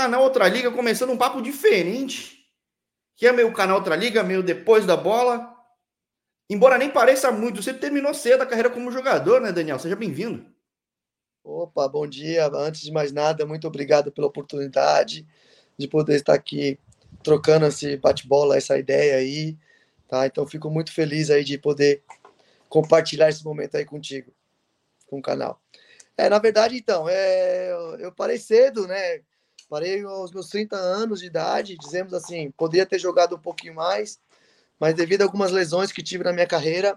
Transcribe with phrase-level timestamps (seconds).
[0.00, 2.46] Canal Outra Liga começando um papo diferente.
[3.14, 5.54] Que é meu canal Outra Liga, meio depois da bola.
[6.48, 9.78] Embora nem pareça muito, você terminou cedo a carreira como jogador, né, Daniel?
[9.78, 10.46] Seja bem-vindo.
[11.44, 12.46] Opa, bom dia.
[12.46, 15.26] Antes de mais nada, muito obrigado pela oportunidade
[15.76, 16.78] de poder estar aqui
[17.22, 19.58] trocando esse bate-bola, essa ideia aí,
[20.08, 20.26] tá?
[20.26, 22.02] Então fico muito feliz aí de poder
[22.70, 24.32] compartilhar esse momento aí contigo,
[25.06, 25.60] com o canal.
[26.16, 29.20] É, na verdade, então, é, eu parei cedo, né?
[29.70, 34.18] Parei aos meus 30 anos de idade, dizemos assim, poderia ter jogado um pouquinho mais,
[34.80, 36.96] mas devido a algumas lesões que tive na minha carreira,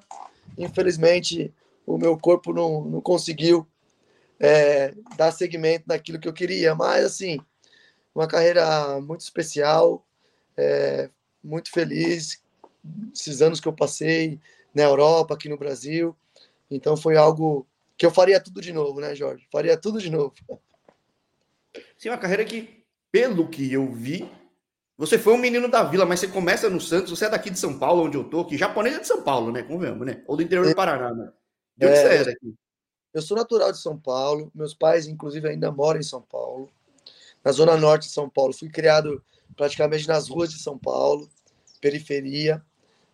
[0.57, 1.53] infelizmente
[1.85, 3.67] o meu corpo não, não conseguiu
[4.39, 6.73] é, dar seguimento naquilo que eu queria.
[6.73, 7.39] Mas, assim,
[8.15, 10.03] uma carreira muito especial,
[10.57, 11.11] é,
[11.43, 12.41] muito feliz,
[13.13, 14.39] esses anos que eu passei
[14.73, 16.15] na Europa, aqui no Brasil.
[16.71, 19.47] Então, foi algo que eu faria tudo de novo, né, Jorge?
[19.51, 20.33] Faria tudo de novo.
[22.03, 24.29] Sim, uma carreira que, pelo que eu vi,
[24.97, 27.57] você foi um menino da vila, mas você começa no Santos, você é daqui de
[27.57, 29.63] São Paulo, onde eu tô, que japonês é de São Paulo, né?
[29.63, 30.21] Convenhamos, né?
[30.27, 30.75] Ou do interior do é.
[30.75, 31.31] Paraná, né?
[31.77, 32.55] De onde é, você é daqui?
[33.13, 36.69] Eu sou natural de São Paulo, meus pais, inclusive, ainda moram em São Paulo,
[37.41, 38.51] na zona norte de São Paulo.
[38.51, 39.23] Fui criado
[39.55, 41.29] praticamente nas ruas de São Paulo,
[41.79, 42.61] periferia.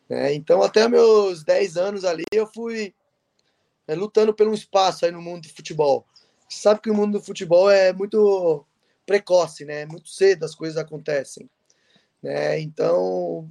[0.09, 0.33] Né?
[0.33, 2.95] Então, até meus 10 anos ali, eu fui
[3.87, 6.07] é, lutando pelo espaço aí no mundo do futebol.
[6.49, 8.65] Você sabe que o mundo do futebol é muito
[9.09, 9.87] precoce, né?
[9.87, 11.49] Muito cedo as coisas acontecem.
[12.21, 12.59] Né?
[12.59, 13.49] Então,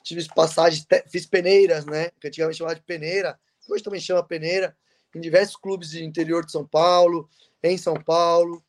[0.00, 2.10] tive passagens, fiz peneiras, né?
[2.20, 3.36] Que antigamente chamava de peneira,
[3.68, 4.76] hoje também chama peneira,
[5.12, 7.28] em diversos clubes de interior de São Paulo,
[7.64, 8.62] em São Paulo.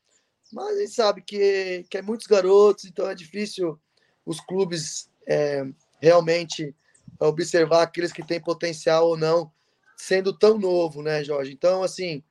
[0.51, 3.79] Mas a gente sabe que, que é muitos garotos, então é difícil
[4.25, 5.63] os clubes é,
[6.01, 6.75] realmente
[7.19, 9.51] observar aqueles que têm potencial ou não,
[9.95, 11.53] sendo tão novo, né, Jorge?
[11.53, 12.23] Então, assim,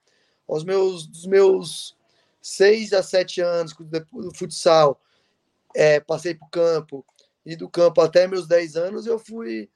[0.48, 1.96] aos meus, dos meus
[2.42, 5.00] seis a sete anos do futsal,
[5.74, 7.06] é, passei para o campo,
[7.46, 9.70] e do campo até meus dez anos, eu fui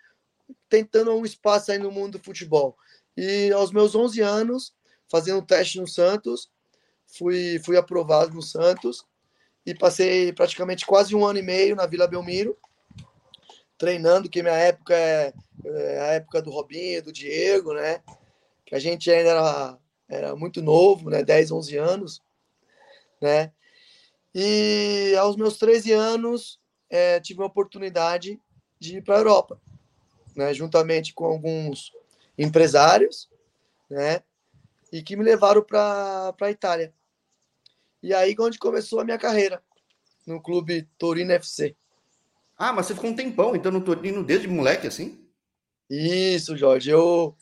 [0.68, 2.76] tentando um espaço aí no mundo do futebol.
[3.16, 4.74] E aos meus 11 anos,
[5.10, 6.50] fazendo um teste no Santos,
[7.06, 9.04] fui, fui aprovado no Santos
[9.64, 12.56] e passei praticamente quase um ano e meio na Vila Belmiro,
[13.78, 15.32] treinando, que minha época é,
[15.64, 18.00] é a época do Robinho, do Diego, né?
[18.64, 19.78] Que a gente ainda era
[20.08, 21.24] era muito novo, né?
[21.24, 22.22] 10, 11 anos,
[23.20, 23.52] né?
[24.34, 26.60] E aos meus 13 anos,
[26.90, 28.40] é, tive a oportunidade
[28.78, 29.60] de ir para a Europa,
[30.34, 30.52] né?
[30.52, 31.92] Juntamente com alguns
[32.36, 33.30] empresários,
[33.88, 34.22] né?
[34.92, 36.92] E que me levaram para a Itália.
[38.02, 39.62] E aí onde começou a minha carreira,
[40.26, 41.74] no clube Torino FC.
[42.58, 45.26] Ah, mas você ficou um tempão, então, no Torino desde moleque, assim?
[45.88, 46.90] Isso, Jorge.
[46.90, 47.36] Eu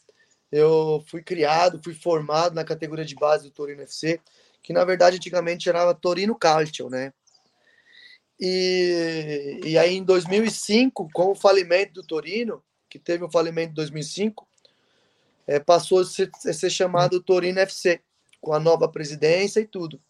[0.55, 4.21] eu fui criado, fui formado na categoria de base do Torino FC,
[4.65, 7.13] que na verdade antigamente chamava Torino Calcio, né?
[8.41, 13.73] E, e aí em 2005, com o falimento do Torino, que teve o um falimento
[13.73, 14.49] em 2005,
[15.47, 18.01] é, passou a ser, a ser chamado Torino FC,
[18.41, 20.01] com a nova presidência e tudo.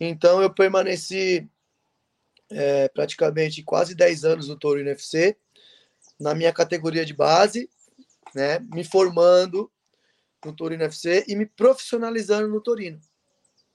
[0.00, 1.50] Então eu permaneci
[2.50, 5.36] é, praticamente quase 10 anos no Torino FC,
[6.20, 7.68] na minha categoria de base,
[8.32, 9.70] né, me formando
[10.44, 13.00] no Torino FC e me profissionalizando no Torino,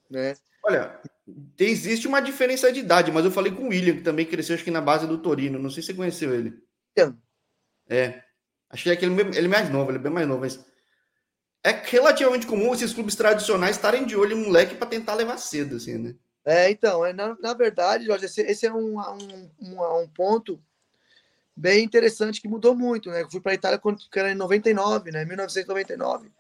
[0.10, 0.36] né?
[0.64, 1.00] Olha,
[1.58, 4.64] existe uma diferença de idade, mas eu falei com o William, que também cresceu acho
[4.64, 6.54] que na base do Torino, não sei se você conheceu ele.
[7.90, 8.22] É,
[8.70, 10.60] achei que ele, ele é mais novo, ele é bem mais novo, mas
[11.64, 15.78] é relativamente comum esses clubes tradicionais estarem de olho em moleque para tentar levar cedo,
[15.78, 16.16] assim, né?
[16.46, 20.62] É, então, é, na, na verdade, Jorge, esse, esse é um, um, um, um ponto
[21.54, 23.24] bem interessante que mudou muito, né?
[23.24, 25.26] Eu fui para a Itália quando era em 99, né?
[25.26, 26.32] 1999.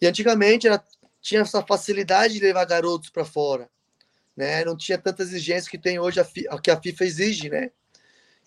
[0.00, 0.84] E antigamente era,
[1.20, 3.68] tinha essa facilidade de levar garotos para fora,
[4.36, 4.64] né?
[4.64, 7.70] Não tinha tantas exigências que tem hoje a, que a FIFA exige, né?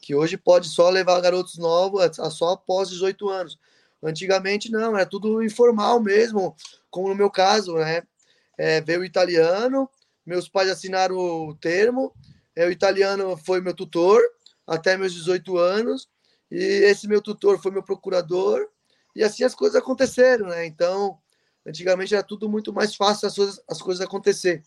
[0.01, 2.01] Que hoje pode só levar garotos novos
[2.31, 3.59] só após 18 anos.
[4.01, 6.55] Antigamente não, era tudo informal mesmo,
[6.89, 8.03] como no meu caso, né?
[8.57, 9.89] É, veio o italiano,
[10.25, 12.13] meus pais assinaram o termo,
[12.55, 14.21] é, o italiano foi meu tutor,
[14.65, 16.09] até meus 18 anos,
[16.49, 18.67] e esse meu tutor foi meu procurador,
[19.15, 20.65] e assim as coisas aconteceram, né?
[20.65, 21.17] Então,
[21.65, 24.63] antigamente era tudo muito mais fácil as coisas, as coisas acontecer.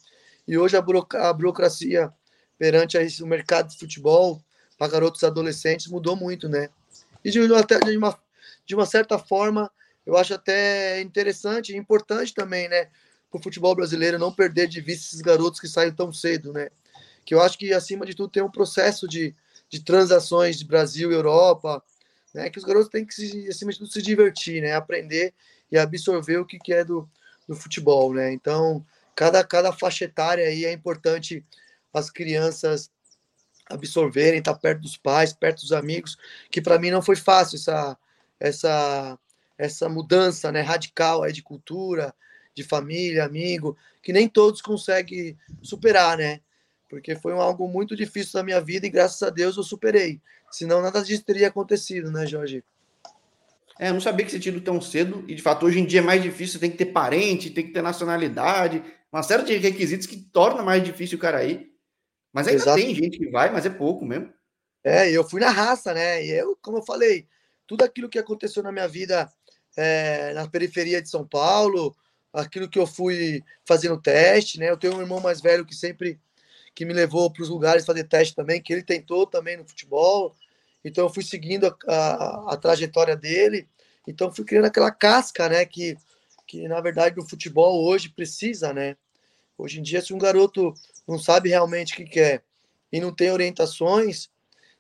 [0.46, 0.81] E hoje a,
[1.29, 2.12] a burocracia
[2.58, 4.43] perante o mercado de futebol
[4.79, 6.69] para garotos adolescentes mudou muito, né?
[7.25, 8.19] E de, até, de, uma,
[8.67, 9.70] de uma certa forma,
[10.05, 12.88] eu acho até interessante e importante também, né?
[13.31, 16.69] Para o futebol brasileiro não perder de vista esses garotos que saem tão cedo, né?
[17.25, 19.35] Que eu acho que, acima de tudo, tem um processo de,
[19.69, 21.82] de transações de Brasil e Europa,
[22.35, 22.50] né?
[22.50, 24.75] Que os garotos têm que, se, acima de tudo, se divertir, né?
[24.75, 25.32] Aprender
[25.70, 27.08] e absorver o que, que é do,
[27.49, 28.32] do futebol, né?
[28.32, 28.84] Então,
[29.14, 31.44] cada, cada faixa etária aí é importante
[31.93, 32.90] as crianças
[33.66, 36.16] absorverem, estar tá perto dos pais, perto dos amigos,
[36.50, 37.96] que para mim não foi fácil essa
[38.38, 39.19] essa
[39.56, 42.12] essa mudança, né, radical aí de cultura,
[42.55, 46.40] de família, amigo, que nem todos conseguem superar, né?
[46.90, 50.20] Porque foi algo muito difícil na minha vida e graças a Deus eu superei.
[50.50, 52.64] Senão nada disso teria acontecido, né, Jorge?
[53.79, 56.00] É, eu não sabia que você tinha tão cedo, e de fato hoje em dia
[56.00, 58.82] é mais difícil, tem que ter parente, tem que ter nacionalidade,
[59.12, 61.73] uma série de requisitos que torna mais difícil o cara ir.
[62.32, 62.81] Mas ainda Exato.
[62.81, 64.32] tem gente que vai, mas é pouco mesmo.
[64.82, 66.25] É, eu fui na raça, né?
[66.25, 67.26] E eu, como eu falei,
[67.67, 69.31] tudo aquilo que aconteceu na minha vida
[69.76, 71.97] é, na periferia de São Paulo,
[72.32, 74.71] aquilo que eu fui fazendo teste, né?
[74.71, 76.21] Eu tenho um irmão mais velho que sempre
[76.75, 80.35] que me levou para os lugares fazer teste também, que ele tentou também no futebol.
[80.85, 83.67] Então eu fui seguindo a, a, a, trajetória dele.
[84.07, 85.65] Então fui criando aquela casca, né?
[85.65, 85.97] Que,
[86.47, 88.97] que na verdade no futebol hoje precisa, né?
[89.57, 90.75] Hoje em dia, se um garoto
[91.07, 92.43] não sabe realmente o que quer
[92.93, 94.29] e não tem orientações,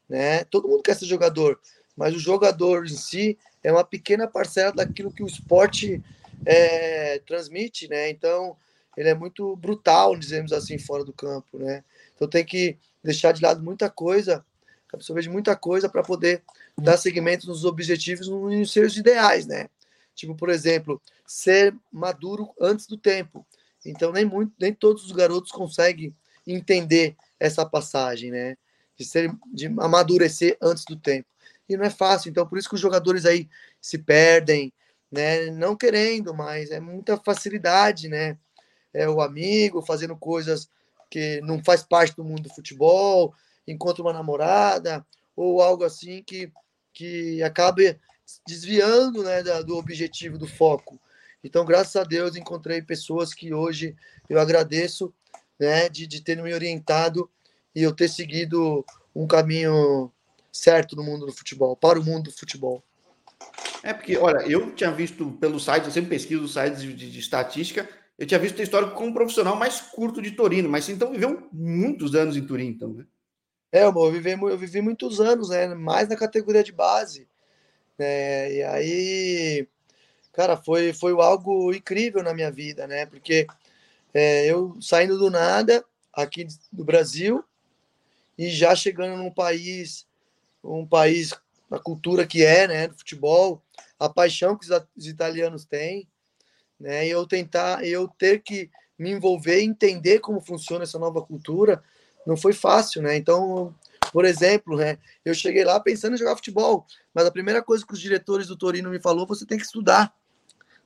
[0.08, 0.44] né?
[0.44, 1.58] Todo mundo quer ser jogador,
[1.96, 6.02] mas o jogador em si é uma pequena parcela daquilo que o esporte
[6.44, 8.10] é, transmite, né?
[8.10, 8.56] Então
[8.96, 11.82] ele é muito brutal, dizemos assim, fora do campo, né?
[12.14, 14.44] Então tem que deixar de lado muita coisa
[14.94, 16.42] absorver de muita coisa para poder
[16.76, 19.68] dar seguimento nos objetivos, nos seus ideais, né?
[20.14, 23.46] Tipo, por exemplo, ser maduro antes do tempo.
[23.84, 26.14] Então, nem, muito, nem todos os garotos conseguem
[26.46, 28.56] entender essa passagem, né?
[28.96, 31.28] De, ser, de amadurecer antes do tempo.
[31.68, 33.48] E não é fácil, então por isso que os jogadores aí
[33.80, 34.72] se perdem,
[35.10, 35.50] né?
[35.50, 38.38] Não querendo, mas é muita facilidade, né?
[38.92, 40.68] É o amigo fazendo coisas
[41.10, 43.34] que não faz parte do mundo do futebol,
[43.66, 45.04] encontra uma namorada
[45.36, 46.50] ou algo assim que,
[46.92, 47.98] que acabe
[48.46, 51.00] desviando né, da, do objetivo, do foco.
[51.42, 53.94] Então, graças a Deus, encontrei pessoas que hoje
[54.28, 55.12] eu agradeço
[55.58, 57.28] né, de, de terem me orientado
[57.74, 58.84] e eu ter seguido
[59.14, 60.10] um caminho
[60.50, 62.82] certo no mundo do futebol, para o mundo do futebol.
[63.82, 67.18] É porque, olha, eu tinha visto pelo site, eu sempre pesquiso sites de, de, de
[67.18, 67.88] estatística,
[68.18, 72.14] eu tinha visto a história como profissional mais curto de Torino, mas então viveu muitos
[72.14, 73.04] anos em Turim, então, né?
[73.74, 75.66] É, eu vivi, eu vivi muitos anos, né?
[75.74, 77.26] Mais na categoria de base.
[77.98, 78.52] Né?
[78.52, 79.68] E aí,
[80.32, 83.04] cara, foi, foi algo incrível na minha vida, né?
[83.04, 83.48] Porque
[84.14, 87.44] é, eu saindo do nada aqui do Brasil
[88.38, 90.06] e já chegando num país,
[90.62, 91.34] um país,
[91.68, 92.86] a cultura que é, né?
[92.86, 93.60] Do futebol,
[93.98, 94.66] a paixão que
[94.96, 96.06] os italianos têm,
[96.78, 97.08] né?
[97.08, 101.82] E eu tentar, eu ter que me envolver, entender como funciona essa nova cultura
[102.26, 103.16] não foi fácil, né?
[103.16, 103.74] Então,
[104.12, 107.92] por exemplo, né, eu cheguei lá pensando em jogar futebol, mas a primeira coisa que
[107.92, 110.14] os diretores do Torino me falou, você tem que estudar.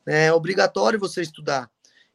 [0.06, 0.26] Né?
[0.26, 1.70] É obrigatório você estudar.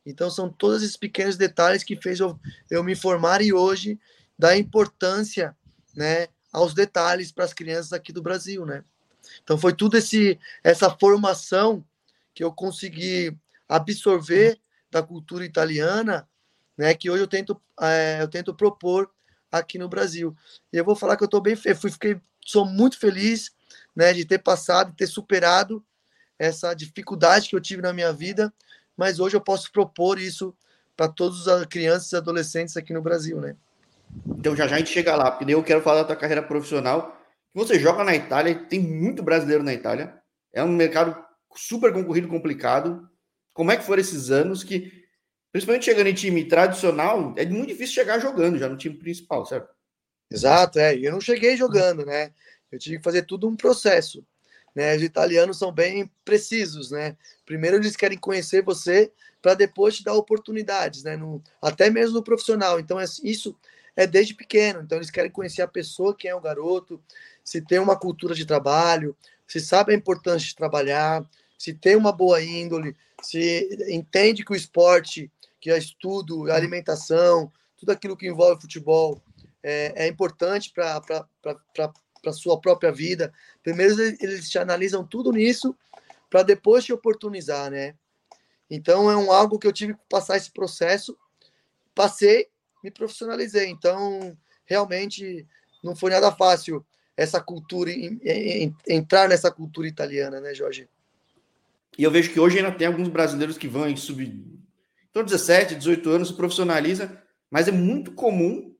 [0.06, 2.40] Então são todos esses pequenos detalhes que fez eu,
[2.70, 4.00] eu me formar e hoje
[4.38, 5.56] dar importância,
[5.96, 8.84] né, aos detalhes para as crianças aqui do Brasil, né?
[9.44, 11.86] Então foi tudo esse essa formação
[12.34, 13.38] que eu consegui
[13.69, 14.60] absorver
[14.92, 16.28] da cultura italiana
[16.78, 16.94] né?
[16.94, 19.10] Que hoje eu tento, é, eu tento propor
[19.52, 20.36] aqui no Brasil.
[20.72, 23.52] E eu vou falar que eu estou bem, fui, fiquei, sou muito feliz,
[23.96, 24.14] né?
[24.14, 25.84] De ter passado, ter superado
[26.38, 28.54] essa dificuldade que eu tive na minha vida,
[28.98, 30.56] mas hoje eu posso propor isso
[30.96, 33.56] para todas as crianças e adolescentes aqui no Brasil, né?
[34.28, 37.19] Então já já a gente chega lá, porque eu quero falar da tua carreira profissional.
[37.54, 40.16] Você joga na Itália, tem muito brasileiro na Itália.
[40.52, 41.16] É um mercado
[41.56, 43.07] super concorrido, complicado.
[43.54, 45.03] Como é que foram esses anos que
[45.54, 49.69] Principalmente chegando em time tradicional, é muito difícil chegar jogando já no time principal, certo?
[50.30, 50.98] Exato, é.
[50.98, 52.33] Eu não cheguei jogando, né?
[52.72, 54.26] Eu tive que fazer tudo um processo.
[54.74, 54.95] Né?
[54.95, 57.16] Os italianos são bem precisos, né?
[57.45, 59.12] Primeiro eles querem conhecer você
[59.44, 61.16] para depois te dar oportunidades, né?
[61.16, 62.80] No, até mesmo no profissional.
[62.80, 63.56] Então é, isso
[63.95, 64.81] é desde pequeno.
[64.81, 67.00] Então eles querem conhecer a pessoa, quem é o garoto,
[67.44, 71.24] se tem uma cultura de trabalho, se sabe a importância de trabalhar,
[71.60, 75.31] se tem uma boa índole, se entende que o esporte
[75.64, 79.24] que é estudo, alimentação, tudo aquilo que envolve futebol
[79.64, 81.26] é, é importante para
[82.26, 83.32] a sua própria vida.
[83.64, 85.74] Primeiro, eles te analisam tudo nisso
[86.30, 87.96] para depois te oportunizar, né?
[88.70, 91.18] Então, é um algo que eu tive que passar esse processo,
[91.96, 92.50] passei,
[92.84, 93.70] me profissionalizei.
[93.70, 95.48] Então, realmente,
[95.82, 97.90] não foi nada fácil essa cultura,
[98.86, 100.90] entrar nessa cultura italiana, né, Jorge?
[101.98, 104.62] E eu vejo que hoje ainda tem alguns brasileiros que vão em sub
[105.14, 108.74] então, 17, 18 anos, se profissionaliza, mas é muito comum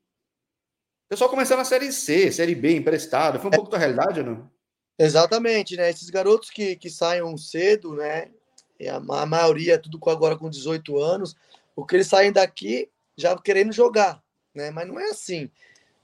[1.06, 3.40] o pessoal começar na Série C, Série B, emprestado.
[3.40, 4.52] Foi um pouco da realidade ou não?
[4.98, 5.92] Exatamente, né?
[5.92, 8.32] Esses garotos que, que saem cedo, né?
[8.80, 11.36] E a, a maioria, tudo com, agora com 18 anos,
[11.76, 14.20] o que eles saem daqui já querendo jogar.
[14.56, 14.72] né?
[14.72, 15.52] Mas não é assim,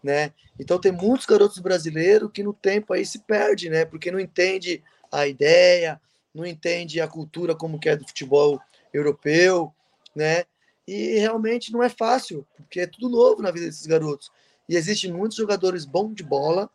[0.04, 0.32] né?
[0.60, 3.84] Então tem muitos garotos brasileiros que no tempo aí se perde, né?
[3.84, 6.00] Porque não entende a ideia,
[6.32, 8.62] não entende a cultura como que é do futebol
[8.94, 9.74] europeu,
[10.20, 10.44] né?
[10.86, 14.30] E realmente não é fácil, porque é tudo novo na vida desses garotos.
[14.68, 16.70] E existem muitos jogadores bons de bola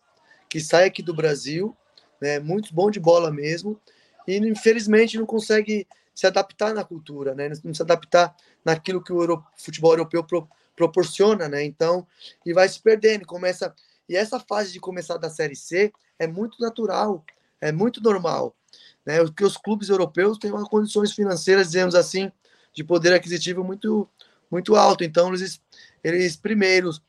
[0.49, 1.77] que saem aqui do Brasil,
[2.21, 2.39] né?
[2.41, 3.79] Muitos bons de bola mesmo,
[4.27, 7.51] e infelizmente não consegue se adaptar na cultura, né?
[7.63, 8.35] Não se adaptar
[8.65, 11.63] naquilo que o Euro, futebol europeu pro, proporciona, né?
[11.63, 12.07] Então,
[12.47, 13.75] e vai se perdendo, começa
[14.09, 17.25] e essa fase de começar da série C é muito natural,
[17.61, 18.57] é muito normal,
[19.05, 19.19] né?
[19.19, 22.31] Porque os clubes europeus têm uma condições financeiras, dizemos assim,
[22.75, 24.09] de poder aquisitivo muito
[24.51, 25.03] muito alto.
[25.03, 25.61] Então, eles
[26.03, 27.03] eles primeiros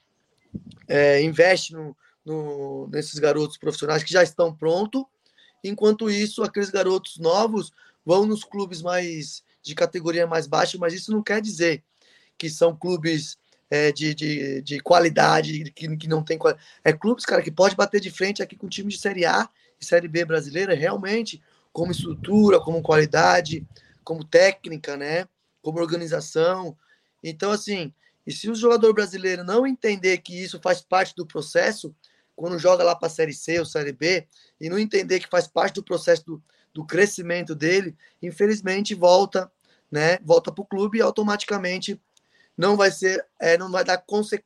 [0.87, 5.03] é, investem no, no, nesses garotos profissionais que já estão prontos.
[5.63, 7.71] Enquanto isso, aqueles garotos novos
[8.05, 11.83] vão nos clubes mais de categoria mais baixa, mas isso não quer dizer
[12.37, 13.37] que são clubes
[13.69, 16.65] é, de, de, de, qualidade, que, que não tem qualidade.
[16.83, 19.85] É clubes, cara, que pode bater de frente aqui com time de Série A e
[19.85, 21.41] Série B brasileira, realmente,
[21.73, 23.65] como estrutura, como qualidade,
[24.03, 25.27] como técnica, né?
[25.65, 26.77] Como organização.
[27.23, 27.91] Então, assim,
[28.27, 31.91] e se o jogador brasileiro não entender que isso faz parte do processo,
[32.35, 34.27] quando joga lá para a Série C ou Série B,
[34.61, 39.51] e não entender que faz parte do processo do, do crescimento dele, infelizmente volta,
[39.91, 40.19] né?
[40.23, 41.99] Volta para o clube e automaticamente
[42.55, 44.03] não vai ser, é, não vai dar,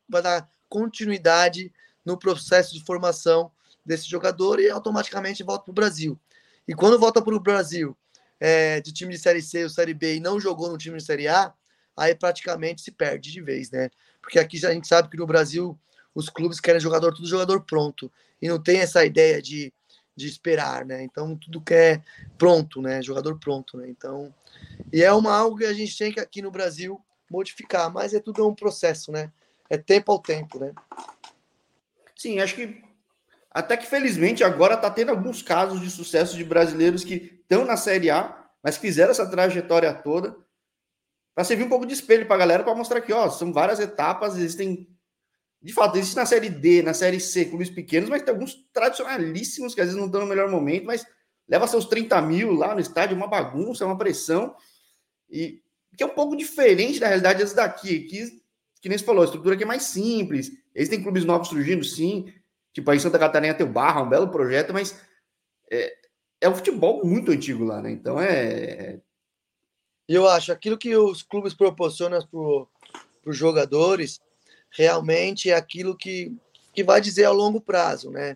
[0.08, 1.70] vai dar continuidade
[2.06, 3.52] no processo de formação
[3.86, 6.18] desse jogador e automaticamente volta para o Brasil.
[6.66, 7.98] E quando volta para o Brasil
[8.40, 11.04] é, de time de Série C ou Série B e não jogou no time de
[11.04, 11.54] Série A,
[11.96, 13.90] aí praticamente se perde de vez, né?
[14.22, 15.78] Porque aqui a gente sabe que no Brasil
[16.14, 18.12] os clubes querem jogador, tudo jogador pronto.
[18.42, 19.74] E não tem essa ideia de
[20.20, 21.02] de esperar, né?
[21.02, 22.02] Então tudo que é
[22.38, 23.02] pronto, né?
[23.02, 23.88] Jogador pronto, né?
[23.90, 24.34] Então,
[24.92, 28.20] e é uma algo que a gente tem que aqui no Brasil modificar, mas é
[28.20, 29.32] tudo um processo, né?
[29.70, 30.74] É tempo ao tempo, né?
[32.18, 32.84] Sim, acho que
[33.52, 37.76] até que felizmente agora tá tendo alguns casos de sucesso de brasileiros que estão na
[37.76, 40.36] Série A, mas fizeram essa trajetória toda
[41.34, 43.80] para servir um pouco de espelho para a galera para mostrar que, ó, são várias
[43.80, 44.88] etapas, existem
[45.62, 49.76] de fato, existe na Série D, na Série C, clubes pequenos, mas tem alguns tradicionalíssimos
[49.76, 51.06] que às vezes não estão no melhor momento, mas
[51.48, 54.56] leva seus 30 mil lá no estádio, uma bagunça, uma pressão,
[55.30, 55.62] e
[55.98, 58.42] que é um pouco diferente da realidade daqui, que,
[58.82, 62.32] que nem você falou, a estrutura aqui é mais simples, existem clubes novos surgindo, sim,
[62.80, 65.00] tipo aí Santa Catarina tem o Barra, um belo projeto, mas
[65.70, 65.96] é,
[66.42, 67.92] é um futebol muito antigo lá, né?
[67.92, 69.00] Então é.
[70.08, 74.20] Eu acho aquilo que os clubes proporcionam para os jogadores
[74.72, 76.36] realmente é aquilo que,
[76.74, 78.36] que vai dizer a longo prazo, né?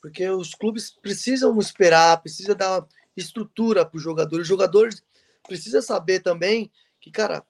[0.00, 4.42] Porque os clubes precisam esperar, precisa dar estrutura para os jogadores.
[4.42, 5.02] Os jogadores
[5.46, 6.70] precisam saber também
[7.00, 7.44] que, cara,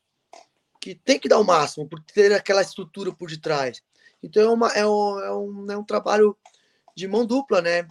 [0.81, 3.83] que tem que dar o máximo por ter aquela estrutura por detrás.
[4.23, 6.37] Então é, uma, é, um, é, um, é um trabalho
[6.95, 7.89] de mão dupla, né?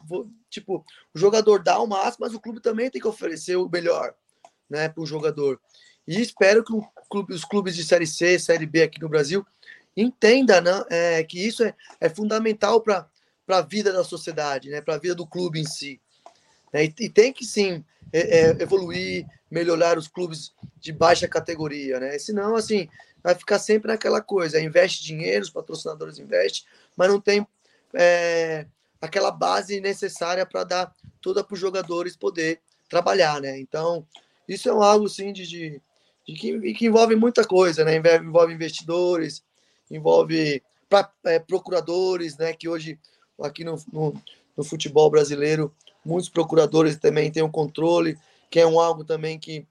[0.49, 4.13] Tipo, o jogador dá o máximo, mas o clube também tem que oferecer o melhor,
[4.69, 5.59] né, para o jogador.
[6.07, 6.73] E espero que
[7.09, 9.45] clube, os clubes de Série C, Série B aqui no Brasil
[9.95, 13.07] entenda né, é, que isso é, é fundamental para
[13.47, 15.99] a vida da sociedade, né, para a vida do clube em si.
[16.73, 17.83] Né, e, tem que sim
[18.13, 22.17] é, é, evoluir, melhorar os clubes de baixa categoria, né?
[22.19, 22.87] Senão, assim,
[23.23, 26.63] vai ficar sempre naquela coisa: investe dinheiro, os patrocinadores investem,
[26.95, 27.45] mas não tem
[27.93, 28.65] é,
[29.01, 33.59] aquela base necessária para dar toda para os jogadores poder trabalhar, né?
[33.59, 34.05] Então,
[34.47, 35.81] isso é algo assim de, de,
[36.27, 37.95] de que, que, envolve muita coisa, né?
[37.95, 39.43] Envolve investidores,
[39.89, 42.53] envolve pra, é, procuradores, né?
[42.53, 42.99] Que hoje
[43.41, 44.21] aqui no, no,
[44.57, 45.73] no, futebol brasileiro
[46.03, 48.17] muitos procuradores também têm o um controle,
[48.49, 49.65] que é um algo também que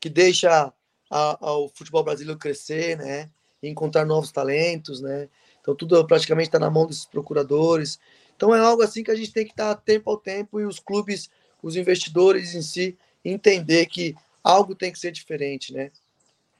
[0.00, 0.70] que deixa
[1.10, 3.30] a, a, o futebol brasileiro crescer, né?
[3.62, 5.28] E encontrar novos talentos, né?
[5.60, 7.98] Então tudo praticamente está na mão desses procuradores.
[8.36, 10.78] Então é algo assim que a gente tem que estar tempo ao tempo e os
[10.78, 11.30] clubes,
[11.62, 15.90] os investidores em si entender que algo tem que ser diferente, né?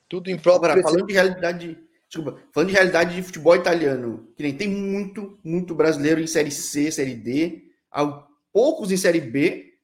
[0.08, 0.56] Tudo em prol.
[0.56, 1.78] Agora, falando de realidade
[2.14, 6.52] Desculpa, falando de realidade de futebol italiano, que nem tem muito, muito brasileiro em Série
[6.52, 8.06] C, Série D, há
[8.52, 9.74] poucos em Série B,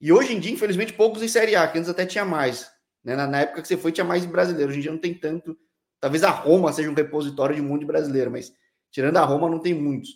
[0.00, 2.68] e hoje em dia, infelizmente, poucos em Série A, que antes até tinha mais.
[3.06, 3.14] Né?
[3.14, 4.70] Na, na, época que você foi, tinha mais brasileiro.
[4.70, 5.56] Hoje em dia não tem tanto.
[6.00, 8.52] Talvez a Roma seja um repositório de um monte de brasileiro, mas
[8.90, 10.10] tirando a Roma, não tem muitos.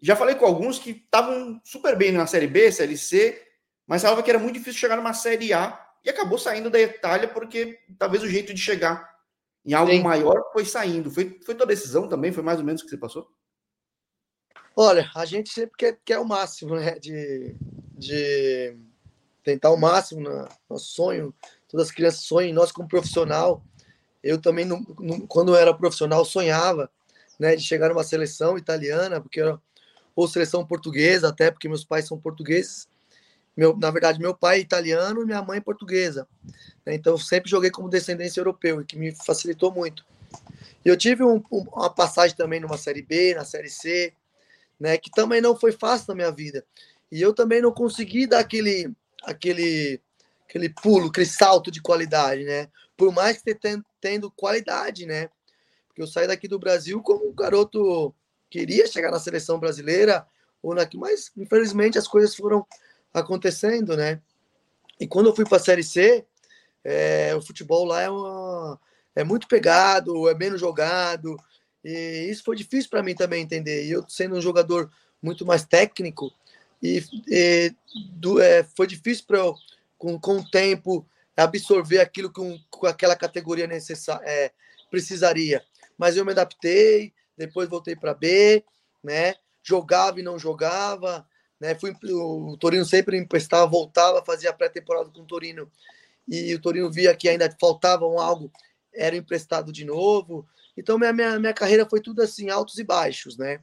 [0.00, 3.42] Já falei com alguns que estavam super bem na Série B, Série C,
[3.86, 7.26] mas falava que era muito difícil chegar numa Série A e acabou saindo da Itália
[7.26, 9.12] porque talvez o jeito de chegar
[9.66, 10.02] em algo Sim.
[10.02, 11.10] maior foi saindo.
[11.10, 12.30] Foi, foi tua decisão também?
[12.30, 13.26] Foi mais ou menos o que você passou?
[14.76, 16.98] Olha, a gente sempre quer, quer o máximo, né?
[16.98, 17.56] De,
[17.96, 18.76] de
[19.42, 21.34] tentar o máximo, no, nosso sonho.
[21.74, 23.60] Todas as crianças sonham, nós como profissional,
[24.22, 26.88] eu também, não, não, quando eu era profissional, sonhava
[27.36, 29.60] né, de chegar numa seleção italiana, porque era,
[30.14, 32.86] ou seleção portuguesa, até porque meus pais são portugueses.
[33.56, 36.28] Meu, na verdade, meu pai é italiano e minha mãe é portuguesa.
[36.86, 40.04] Né, então, sempre joguei como descendência europeu, e que me facilitou muito.
[40.84, 44.12] E eu tive um, um, uma passagem também numa Série B, na Série C,
[44.78, 46.64] né, que também não foi fácil na minha vida.
[47.10, 50.00] E eu também não consegui dar aquele, aquele,
[50.54, 52.68] aquele pulo, aquele salto de qualidade, né?
[52.96, 55.28] Por mais que tendo, tendo qualidade, né?
[55.88, 58.14] Porque eu saí daqui do Brasil como um garoto
[58.48, 60.24] queria chegar na seleção brasileira,
[60.62, 62.64] ou na, mas infelizmente as coisas foram
[63.12, 64.20] acontecendo, né?
[65.00, 66.24] E quando eu fui para a Série C,
[66.84, 68.80] é, o futebol lá é, uma,
[69.16, 71.36] é muito pegado, é menos jogado,
[71.84, 73.86] e isso foi difícil para mim também entender.
[73.86, 74.88] E eu sendo um jogador
[75.20, 76.32] muito mais técnico,
[76.80, 77.74] e, e
[78.12, 79.56] do, é, foi difícil para eu,
[80.04, 84.52] com, com o tempo, absorver aquilo que um, com aquela categoria necessária é,
[84.90, 85.64] precisaria.
[85.96, 88.62] Mas eu me adaptei, depois voltei para B,
[89.02, 89.34] né?
[89.62, 91.26] Jogava e não jogava,
[91.58, 91.74] né?
[91.74, 95.70] Fui, o Torino sempre emprestava, voltava, fazia pré-temporada com o Torino
[96.28, 98.52] e o Torino via que ainda faltava algo,
[98.94, 100.46] era emprestado de novo.
[100.76, 103.60] Então minha, minha, minha carreira foi tudo assim, altos e baixos, né?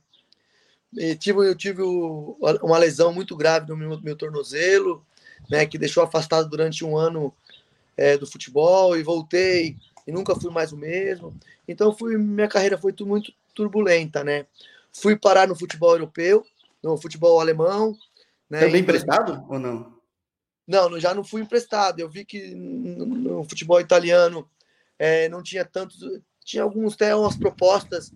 [0.97, 5.05] E tive, eu tive uma lesão muito grave no meu, meu tornozelo,
[5.49, 5.65] né?
[5.65, 7.33] Que deixou afastado durante um ano
[7.97, 11.37] é, do futebol e voltei e nunca fui mais o mesmo.
[11.67, 14.45] Então fui, minha carreira foi muito turbulenta, né?
[14.93, 16.45] Fui parar no futebol europeu,
[16.83, 17.97] no futebol alemão.
[18.49, 18.61] Né?
[18.61, 20.01] Também emprestado ou não?
[20.67, 21.99] Não, já não fui emprestado.
[21.99, 24.47] Eu vi que no futebol italiano
[24.97, 25.99] é, não tinha tantos.
[26.43, 28.11] Tinha alguns até umas propostas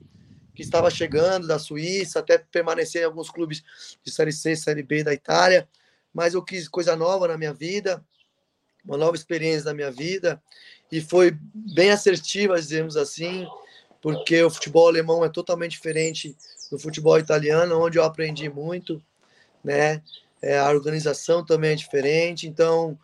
[0.56, 3.64] que estava chegando da Suíça, até permanecer em alguns clubes
[4.04, 5.68] de Série C, Série B da Itália,
[6.16, 8.02] mas eu quis coisa nova na minha vida,
[8.86, 10.42] uma nova experiência na minha vida,
[10.90, 13.46] e foi bem assertiva, dizemos assim,
[14.02, 16.38] porque o futebol alemão é totalmente diferente
[16.72, 19.04] do futebol italiano, onde eu aprendi muito,
[19.62, 20.02] né?
[20.42, 22.98] É, a organização também é diferente, então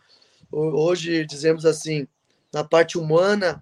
[0.50, 2.08] hoje dizemos assim,
[2.54, 3.62] na parte humana,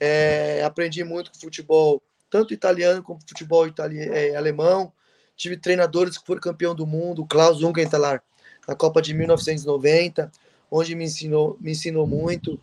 [0.00, 4.92] é, aprendi muito com futebol, tanto italiano como futebol italiano, é, alemão.
[5.36, 8.22] Tive treinadores que foram campeão do mundo, Klaus Ungenthaler,
[8.66, 10.30] na Copa de 1990,
[10.70, 12.60] onde me ensinou, me ensinou muito.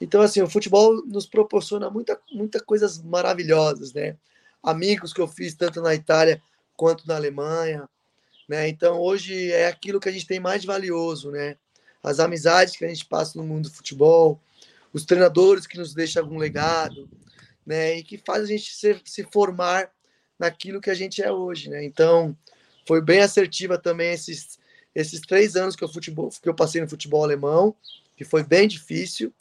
[0.00, 4.16] Então, assim, o futebol nos proporciona muita, muita coisas maravilhosas, né?
[4.62, 6.40] Amigos que eu fiz tanto na Itália
[6.76, 7.88] quanto na Alemanha,
[8.48, 8.68] né?
[8.68, 11.56] Então, hoje é aquilo que a gente tem mais valioso, né?
[12.02, 14.40] As amizades que a gente passa no mundo do futebol,
[14.92, 17.08] os treinadores que nos deixam algum legado,
[17.66, 17.98] né?
[17.98, 19.90] E que faz a gente se, se formar
[20.38, 21.84] naquilo que a gente é hoje, né?
[21.84, 22.36] Então,
[22.86, 24.58] foi bem assertiva também esses,
[25.00, 27.74] esses três anos que eu, futebol, que eu passei no futebol alemão,
[28.16, 29.32] que foi bem difícil,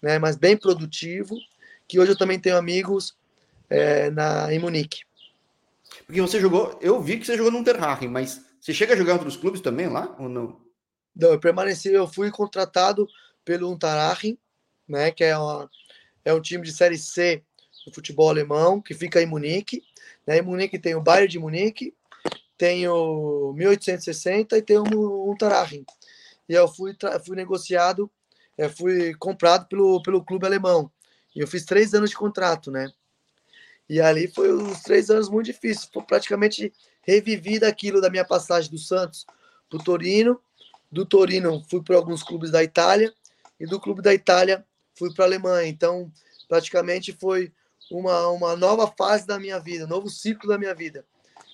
[0.00, 1.36] né, mas bem produtivo,
[1.86, 3.14] que hoje eu também tenho amigos
[3.68, 5.02] é, na, em Munique.
[6.06, 9.12] Porque você jogou, eu vi que você jogou no Unterhaching, mas você chega a jogar
[9.12, 10.60] em outros clubes também lá ou não?
[11.14, 13.06] Não, eu permaneci, eu fui contratado
[13.44, 14.38] pelo Unterhaching,
[14.88, 15.70] né, que é, uma,
[16.24, 17.42] é um time de Série C
[17.86, 19.82] do futebol alemão, que fica em Munique.
[20.26, 21.94] Né, em Munique tem o Bayern de Munique,
[22.62, 25.84] tem o 1860 e tem o Unterhaching.
[26.48, 26.96] E eu fui,
[27.26, 28.08] fui negociado
[28.56, 30.88] é, fui comprado pelo, pelo clube alemão.
[31.34, 32.88] E eu fiz três anos de contrato, né?
[33.88, 35.90] E ali foi os três anos muito difíceis.
[35.92, 36.72] Foi praticamente
[37.02, 39.26] revivi daquilo da minha passagem do Santos
[39.68, 40.40] para o Torino.
[40.88, 43.12] Do Torino fui para alguns clubes da Itália.
[43.58, 45.68] E do clube da Itália fui para a Alemanha.
[45.68, 46.12] Então,
[46.48, 47.52] praticamente foi
[47.90, 51.04] uma, uma nova fase da minha vida, um novo ciclo da minha vida,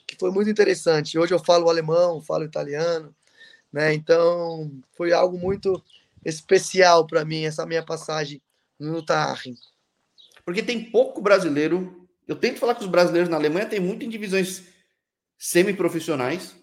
[0.09, 1.19] que foi muito interessante.
[1.19, 3.15] Hoje eu falo alemão, falo italiano,
[3.71, 3.93] né?
[3.93, 5.83] Então, foi algo muito
[6.25, 8.41] especial para mim essa minha passagem
[8.81, 9.55] no Tarrin.
[10.45, 12.09] Porque tem pouco brasileiro.
[12.27, 14.65] Eu tento falar que os brasileiros na Alemanha tem muito em divisões
[15.37, 16.57] semiprofissionais.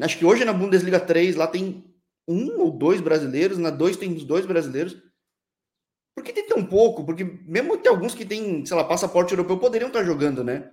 [0.00, 1.84] Acho que hoje na Bundesliga 3 lá tem
[2.26, 4.96] um ou dois brasileiros, na 2 tem os dois brasileiros.
[6.14, 7.04] Por que tem tão pouco?
[7.04, 10.70] Porque mesmo tem alguns que têm, sei lá, passaporte europeu poderiam estar jogando, né?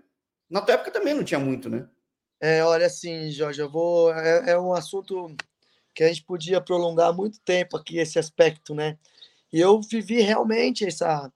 [0.51, 1.87] Na tua época também não tinha muito, né?
[2.41, 4.13] É, olha assim, Jorge, eu vou.
[4.13, 5.33] É, é um assunto
[5.95, 8.97] que a gente podia prolongar muito tempo aqui esse aspecto, né?
[9.53, 11.31] E eu vivi realmente essa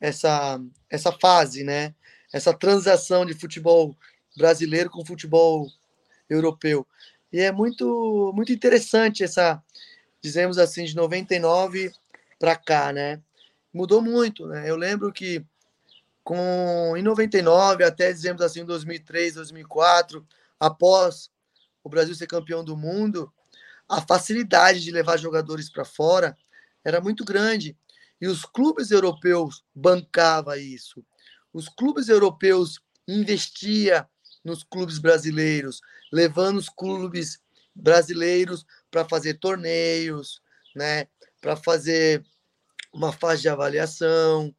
[0.00, 1.92] essa essa fase, né?
[2.32, 3.96] Essa transação de futebol
[4.36, 5.66] brasileiro com futebol
[6.30, 6.86] europeu.
[7.32, 9.60] E é muito muito interessante essa,
[10.22, 11.92] dizemos assim, de 99
[12.38, 13.20] para cá, né?
[13.74, 14.70] Mudou muito, né?
[14.70, 15.44] Eu lembro que
[16.26, 20.26] com em 99 até dizemos assim 2003, 2004,
[20.58, 21.30] após
[21.84, 23.32] o Brasil ser campeão do mundo,
[23.88, 26.36] a facilidade de levar jogadores para fora
[26.84, 27.76] era muito grande.
[28.20, 31.04] E os clubes europeus bancava isso.
[31.52, 34.04] Os clubes europeus investia
[34.42, 35.80] nos clubes brasileiros,
[36.12, 37.38] levando os clubes
[37.72, 40.42] brasileiros para fazer torneios,
[40.74, 41.06] né,
[41.40, 42.24] para fazer
[42.92, 44.52] uma fase de avaliação,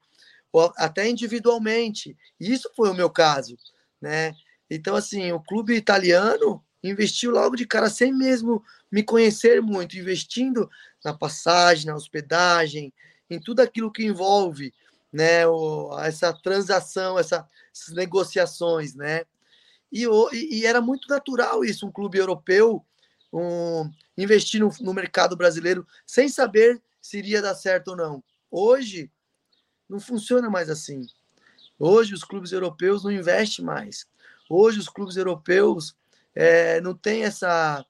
[0.51, 2.17] ou até individualmente.
[2.39, 3.57] Isso foi o meu caso,
[4.01, 4.33] né?
[4.69, 10.69] Então assim, o clube italiano investiu logo de cara sem mesmo me conhecer muito, investindo
[11.03, 12.93] na passagem, na hospedagem,
[13.29, 14.73] em tudo aquilo que envolve,
[15.11, 15.41] né,
[16.03, 19.23] essa transação, essa, essas negociações, né?
[19.91, 22.85] E, e, era muito natural isso, um clube europeu
[23.31, 28.23] um, investir no, no mercado brasileiro sem saber se iria dar certo ou não.
[28.51, 29.09] Hoje,
[29.89, 31.05] não funciona mais assim.
[31.79, 34.05] Hoje, os clubes europeus não investem mais.
[34.49, 35.95] Hoje, os clubes europeus
[36.33, 37.85] é, não têm essa,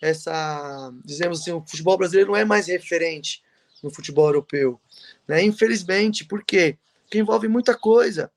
[0.00, 3.42] essa, dizemos assim, o futebol brasileiro não é mais referente
[3.82, 4.80] no futebol europeu.
[5.26, 5.42] Né?
[5.42, 6.78] Infelizmente, por quê?
[7.02, 8.30] Porque envolve muita coisa.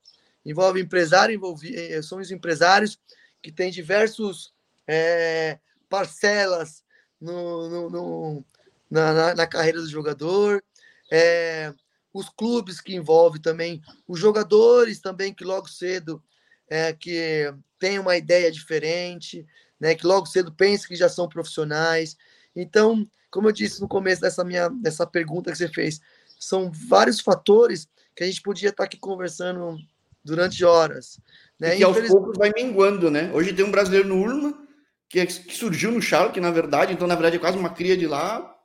[0.44, 2.98] Envolve empresário, envolve, eh, são os empresários
[3.42, 4.52] que têm diversos
[4.86, 6.82] é, parcelas
[7.20, 8.44] no, no, no
[8.90, 10.62] na, na, na, carreira do jogador,
[11.10, 11.72] é,
[12.12, 16.22] os clubes que envolvem também, os jogadores também que logo cedo
[16.68, 19.46] é, que tem uma ideia diferente,
[19.78, 22.16] né, que logo cedo pensam que já são profissionais.
[22.54, 26.00] Então, como eu disse no começo dessa minha dessa pergunta que você fez,
[26.38, 29.78] são vários fatores que a gente podia estar aqui conversando
[30.24, 31.20] durante horas.
[31.58, 31.74] Né?
[31.74, 33.30] E que aos poucos vai minguando, né?
[33.32, 34.66] Hoje tem um brasileiro no Urma,
[35.08, 37.96] que, é, que surgiu no Schalke, na verdade, então, na verdade, é quase uma cria
[37.96, 38.56] de lá.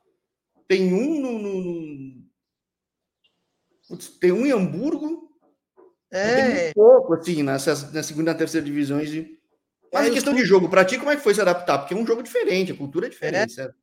[0.68, 1.38] Tem um no.
[1.38, 2.15] no...
[4.20, 5.30] tem um em Hamburgo.
[6.10, 6.64] É.
[6.64, 9.10] Tem pouco, assim, nessas, na segunda e terceira divisões.
[9.10, 9.38] De...
[9.92, 11.78] Mas é, em questão de jogo, para ti, como é que foi se adaptar?
[11.78, 13.54] Porque é um jogo diferente, a cultura é diferente, é.
[13.54, 13.76] certo?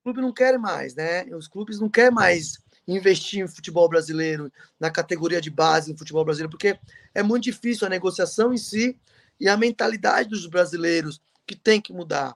[0.00, 1.24] O clube não quer mais, né?
[1.34, 6.24] Os clubes não querem mais investir em futebol brasileiro, na categoria de base no futebol
[6.24, 6.78] brasileiro, porque
[7.14, 8.98] é muito difícil a negociação em si
[9.38, 12.34] e a mentalidade dos brasileiros que tem que mudar,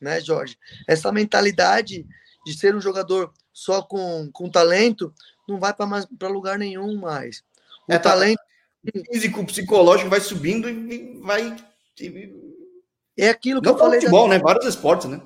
[0.00, 0.58] né, Jorge?
[0.88, 2.06] Essa mentalidade
[2.44, 5.14] de ser um jogador só com, com talento
[5.48, 7.42] não vai para lugar nenhum mais.
[7.88, 8.10] O é, tá.
[8.10, 8.40] talento
[9.10, 11.56] físico, psicológico vai subindo e vai
[13.16, 14.34] é aquilo que não eu falei futebol, da...
[14.34, 14.42] né?
[14.42, 15.22] Vários esportes, né?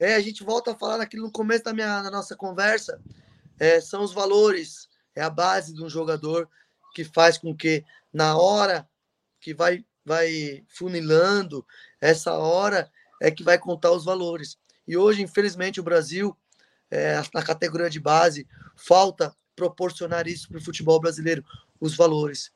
[0.00, 3.00] É, a gente volta a falar naquilo no começo da minha da nossa conversa,
[3.58, 6.48] é, são os valores, é a base de um jogador
[6.94, 8.88] que faz com que na hora
[9.40, 11.66] que vai vai funilando,
[12.00, 12.90] essa hora
[13.20, 14.56] é que vai contar os valores.
[14.86, 16.34] E hoje, infelizmente, o Brasil,
[16.90, 21.44] é, na categoria de base, falta proporcionar isso para o futebol brasileiro,
[21.80, 22.52] os valores.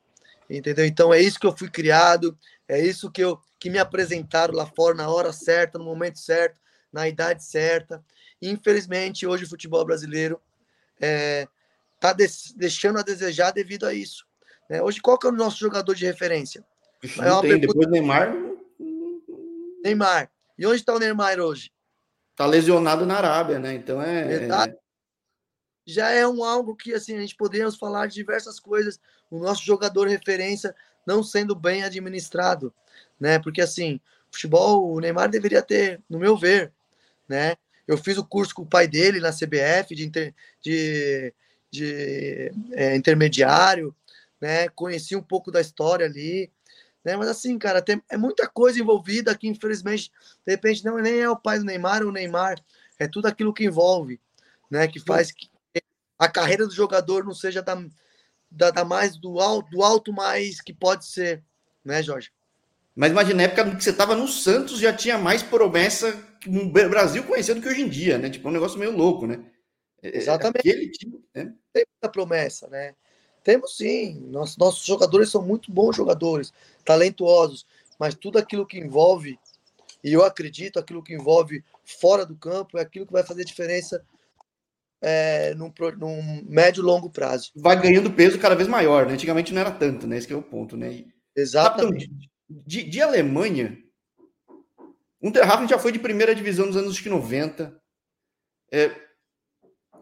[0.48, 0.86] Entendeu?
[0.86, 2.38] Então é isso que eu fui criado,
[2.68, 6.60] é isso que eu que me apresentaram lá fora na hora certa, no momento certo,
[6.92, 8.04] na idade certa.
[8.40, 10.40] Infelizmente, hoje o futebol brasileiro
[10.94, 11.46] está é,
[12.00, 12.12] tá
[12.56, 14.26] deixando a desejar devido a isso.
[14.68, 14.82] Né?
[14.82, 16.64] Hoje, qual que é o nosso jogador de referência?
[17.16, 18.34] Não é tem, depois do Neymar.
[19.84, 20.28] Neymar.
[20.58, 21.70] E onde está o Neymar hoje?
[22.32, 23.74] Está lesionado na Arábia, né?
[23.74, 24.46] Então é.
[24.46, 24.81] é...
[25.86, 29.00] Já é um algo que assim a gente poderíamos falar de diversas coisas.
[29.30, 30.74] O nosso jogador referência
[31.06, 32.72] não sendo bem administrado,
[33.18, 33.38] né?
[33.38, 36.72] Porque assim, futebol, o Neymar deveria ter, no meu ver,
[37.28, 37.56] né?
[37.86, 41.34] Eu fiz o curso com o pai dele na CBF de, inter, de,
[41.70, 43.94] de é, intermediário,
[44.40, 44.68] né?
[44.68, 46.50] Conheci um pouco da história ali,
[47.04, 47.16] né?
[47.16, 50.10] Mas assim, cara, tem, é muita coisa envolvida que, infelizmente,
[50.46, 52.62] de repente, não nem é o pai do Neymar ou o Neymar,
[52.98, 54.20] é tudo aquilo que envolve,
[54.70, 54.86] né?
[54.86, 55.51] Que faz que
[56.22, 57.76] a carreira do jogador não seja da,
[58.48, 61.42] da, da mais do alto, do alto mais que pode ser,
[61.84, 62.30] né, Jorge?
[62.94, 67.24] Mas imagina, na época que você estava no Santos, já tinha mais promessa no Brasil
[67.24, 68.30] conhecido que hoje em dia, né?
[68.30, 69.44] Tipo, é um negócio meio louco, né?
[70.00, 70.58] É, é, Exatamente.
[70.60, 71.52] Aquele time, né?
[71.72, 72.94] Tem muita promessa, né?
[73.42, 74.20] Temos sim.
[74.30, 76.52] Nossos, nossos jogadores são muito bons jogadores,
[76.84, 77.66] talentosos,
[77.98, 79.36] mas tudo aquilo que envolve,
[80.04, 84.04] e eu acredito, aquilo que envolve fora do campo, é aquilo que vai fazer diferença
[85.02, 87.50] é, num, num médio e longo prazo.
[87.56, 89.14] Vai ganhando peso cada vez maior, né?
[89.14, 90.16] Antigamente não era tanto, né?
[90.16, 91.04] Esse é o ponto, né?
[91.36, 92.08] Exatamente.
[92.48, 93.76] de, de, Alemanha,
[95.20, 97.76] Unterhafen já foi de primeira divisão nos anos 90.
[98.70, 98.92] É,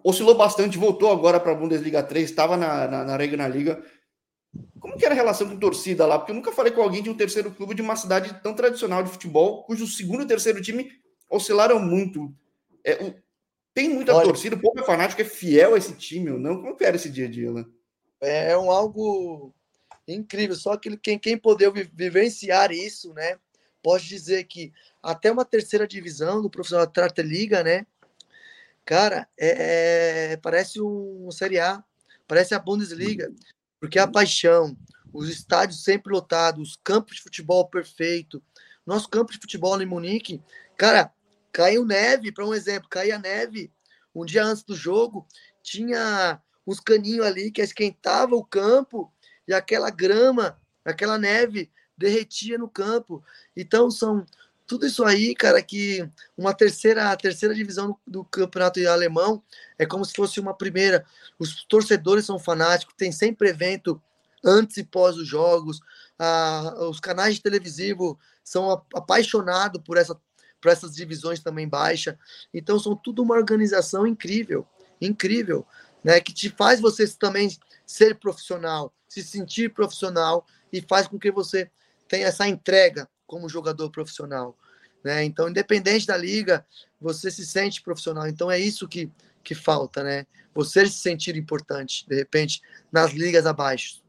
[0.04, 3.82] oscilou bastante, voltou agora para a Bundesliga 3, estava na, na, na Regional Liga.
[4.78, 6.18] Como que era a relação com torcida lá?
[6.18, 9.02] Porque eu nunca falei com alguém de um terceiro clube de uma cidade tão tradicional
[9.02, 10.90] de futebol, cujo segundo e terceiro time
[11.30, 12.34] oscilaram muito.
[12.84, 13.14] É, o,
[13.74, 16.60] tem muita Olha, torcida, o povo é fanático, é fiel a esse time ou não?
[16.60, 17.64] Como era esse dia a dia lá?
[18.20, 19.54] É um algo
[20.06, 23.38] incrível, só que quem, quem poder vivenciar isso, né,
[23.82, 27.86] pode dizer que até uma terceira divisão do profissional Trata Liga, né,
[28.90, 31.80] Cara, é, é, parece um Série A,
[32.26, 33.32] parece a Bundesliga,
[33.78, 34.76] porque a paixão,
[35.12, 38.42] os estádios sempre lotados, os campos de futebol perfeito.
[38.84, 40.42] Nosso campo de futebol em Munique,
[40.76, 41.12] cara,
[41.52, 43.72] caiu neve, para um exemplo, caía neve
[44.14, 45.26] um dia antes do jogo,
[45.62, 49.12] tinha uns caninhos ali que esquentava o campo
[49.46, 53.22] e aquela grama, aquela neve derretia no campo.
[53.56, 54.24] Então são
[54.66, 59.42] tudo isso aí, cara, que uma terceira, terceira divisão do campeonato alemão
[59.76, 61.04] é como se fosse uma primeira.
[61.38, 64.00] Os torcedores são fanáticos, tem sempre evento
[64.44, 65.80] antes e pós os jogos.
[66.16, 70.16] Ah, os canais de televisivo são apaixonados por, essa,
[70.60, 72.18] por essas divisões também baixa.
[72.52, 74.66] Então são tudo uma organização incrível,
[75.00, 75.66] incrível,
[76.04, 76.20] né?
[76.20, 77.48] Que te faz você também
[77.86, 81.70] ser profissional, se sentir profissional e faz com que você
[82.08, 84.56] tenha essa entrega como jogador profissional.
[85.02, 85.24] Né?
[85.24, 86.66] Então, independente da liga,
[87.00, 88.26] você se sente profissional.
[88.26, 89.10] Então, é isso que,
[89.42, 90.26] que falta, né?
[90.54, 92.60] Você se sentir importante, de repente,
[92.92, 94.02] nas ligas abaixo.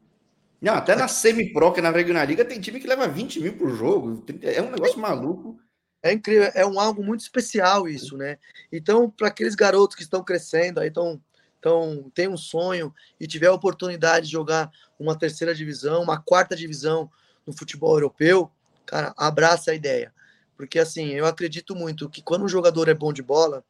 [0.60, 3.74] Não, até na semi-pro, que na Regional Liga, tem time que leva 20 mil por
[3.74, 4.24] jogo.
[4.42, 5.58] É um negócio maluco.
[6.02, 8.36] É incrível, é um algo muito especial isso, né?
[8.72, 11.20] Então, para aqueles garotos que estão crescendo, aí estão,
[11.54, 16.56] estão, tem um sonho e tiver a oportunidade de jogar uma terceira divisão, uma quarta
[16.56, 17.08] divisão
[17.46, 18.50] no futebol europeu,
[18.84, 20.12] cara, abraça a ideia.
[20.56, 23.64] Porque assim, eu acredito muito que quando um jogador é bom de bola,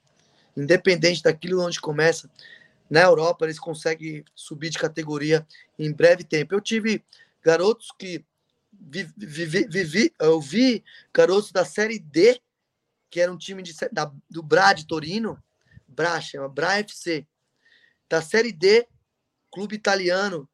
[0.57, 2.31] independente daquilo onde começa,
[2.89, 5.47] na Europa eles conseguem subir de categoria
[5.79, 6.55] em breve tempo.
[6.55, 7.03] Eu tive
[7.43, 8.25] garotos que
[8.83, 12.41] vivi, vivi, vivi eu vi garotos da série D,
[13.11, 15.43] que era um time de, da, do Bra de Torino,
[15.87, 17.27] Bra, chama Bra FC,
[18.09, 18.87] da série D,
[19.51, 20.49] clube italiano,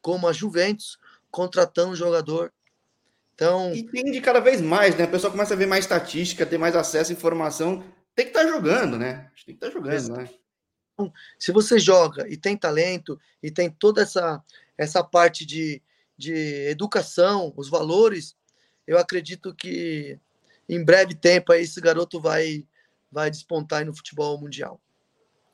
[0.00, 0.98] como a Juventus,
[1.30, 2.52] contratando um jogador
[3.34, 3.74] então.
[3.74, 5.04] E tem cada vez mais, né?
[5.04, 7.84] A pessoa começa a ver mais estatística, ter mais acesso à informação.
[8.14, 9.30] Tem que estar tá jogando, né?
[9.44, 10.30] Tem que estar tá jogando, né?
[10.94, 14.40] Então, se você joga e tem talento e tem toda essa,
[14.78, 15.82] essa parte de,
[16.16, 18.36] de educação, os valores,
[18.86, 20.18] eu acredito que
[20.68, 22.64] em breve tempo aí esse garoto vai,
[23.10, 24.80] vai despontar no futebol mundial.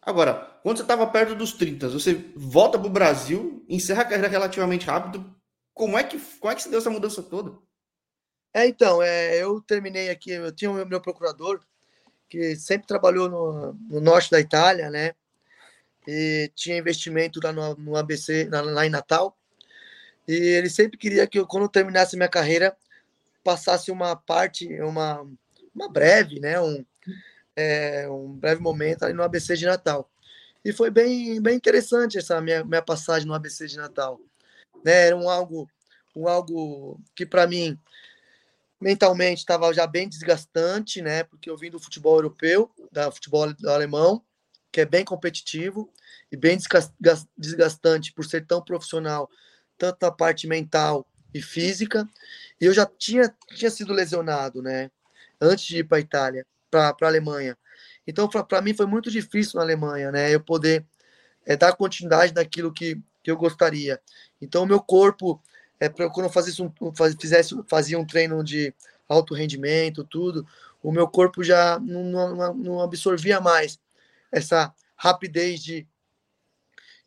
[0.03, 4.29] Agora, quando você estava perto dos 30, você volta para o Brasil, encerra a carreira
[4.29, 5.35] relativamente rápido.
[5.75, 7.59] Como é que, como é que se deu essa mudança toda?
[8.53, 11.61] É, então, é, eu terminei aqui, eu tinha o meu procurador,
[12.29, 15.15] que sempre trabalhou no, no norte da Itália, né?
[16.07, 19.37] E tinha investimento lá no, no ABC, lá, lá em Natal.
[20.27, 22.77] E ele sempre queria que eu, quando eu terminasse minha carreira,
[23.43, 25.27] passasse uma parte, uma,
[25.75, 26.61] uma breve, né?
[26.61, 26.85] Um,
[27.57, 30.11] é, um breve momento ali no ABC de Natal.
[30.65, 34.21] E foi bem, bem interessante essa minha, minha passagem no ABC de Natal.
[34.85, 35.09] Né?
[35.09, 35.69] Era um algo,
[36.15, 37.79] um algo que para mim
[38.81, 41.23] mentalmente estava já bem desgastante, né?
[41.25, 44.25] Porque eu vim do futebol europeu, da futebol alemão,
[44.73, 45.93] que é bem competitivo
[46.33, 46.59] e bem
[47.37, 49.29] desgastante por ser tão profissional,
[49.81, 52.07] tanto na parte mental e física.
[52.61, 54.91] E eu já tinha, tinha sido lesionado, né?
[55.41, 57.57] Antes de ir para a Itália, para a Alemanha.
[58.07, 60.33] Então, para mim foi muito difícil na Alemanha, né?
[60.33, 60.85] Eu poder
[61.47, 63.99] é, dar continuidade naquilo que, que eu gostaria.
[64.41, 65.41] Então, o meu corpo
[65.81, 68.75] é, quando eu fazia um, fizesse, fazia um treino de
[69.09, 70.47] alto rendimento, tudo,
[70.83, 73.79] o meu corpo já não, não, não absorvia mais
[74.31, 75.89] essa rapidez de,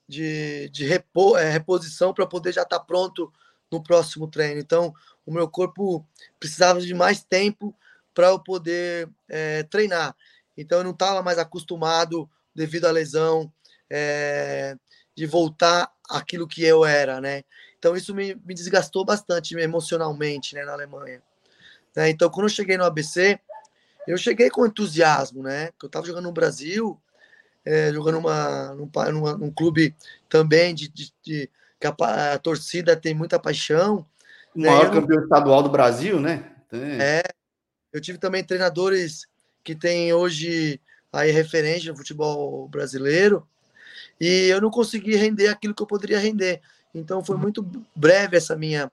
[0.08, 3.32] de, de repo, é, reposição para poder já estar tá pronto
[3.72, 4.60] no próximo treino.
[4.60, 4.94] Então,
[5.26, 6.06] o meu corpo
[6.40, 7.76] precisava de mais tempo
[8.14, 10.16] para eu poder é, treinar.
[10.56, 13.52] Então, eu não estava mais acostumado, devido à lesão,
[13.90, 14.76] é,
[15.16, 17.44] de voltar aquilo que eu era, né?
[17.78, 21.22] Então isso me, me desgastou bastante emocionalmente, né, na Alemanha.
[21.96, 22.10] Né?
[22.10, 23.40] Então quando eu cheguei no ABC,
[24.08, 25.70] eu cheguei com entusiasmo, né?
[25.82, 27.00] Eu estava jogando no Brasil,
[27.66, 29.96] é, jogando uma, num, numa, num clube
[30.30, 31.50] também de, de, de
[31.80, 34.06] que a, a, torcida tem muita paixão.
[34.56, 34.70] O né?
[34.70, 36.52] maior campeão estadual do Brasil, né?
[36.72, 37.24] É.
[37.92, 39.28] Eu tive também treinadores
[39.64, 43.48] que têm hoje aí referência no futebol brasileiro
[44.20, 46.60] e eu não consegui render aquilo que eu poderia render.
[46.94, 47.64] Então foi muito
[47.96, 48.92] breve essa minha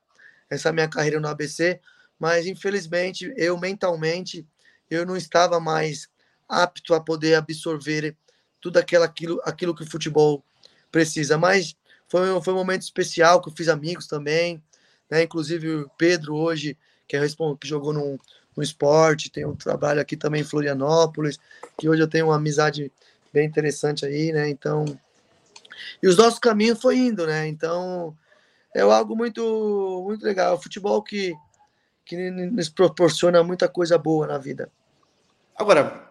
[0.49, 1.81] essa minha carreira no ABC,
[2.19, 4.47] mas infelizmente eu mentalmente
[4.91, 6.09] eu não estava mais
[6.49, 8.17] apto a poder absorver
[8.61, 10.43] tudo aquilo aquilo, aquilo que o futebol
[10.91, 11.39] precisa.
[11.39, 11.77] Mas
[12.09, 14.63] foi, foi um momento especial que eu fiz amigos também,
[15.11, 15.23] né?
[15.23, 16.77] Inclusive o Pedro hoje
[17.09, 18.21] que é que jogou no,
[18.57, 21.41] no esporte, tem um trabalho aqui também em Florianópolis,
[21.77, 22.93] que hoje eu tenho uma amizade
[23.33, 24.49] bem interessante aí, né?
[24.49, 24.85] Então
[26.03, 27.47] e os nossos caminhos foi indo, né?
[27.49, 28.17] Então,
[28.75, 30.55] é algo muito, muito legal.
[30.55, 31.35] O futebol que,
[32.05, 34.71] que nos proporciona muita coisa boa na vida.
[35.57, 36.11] Agora,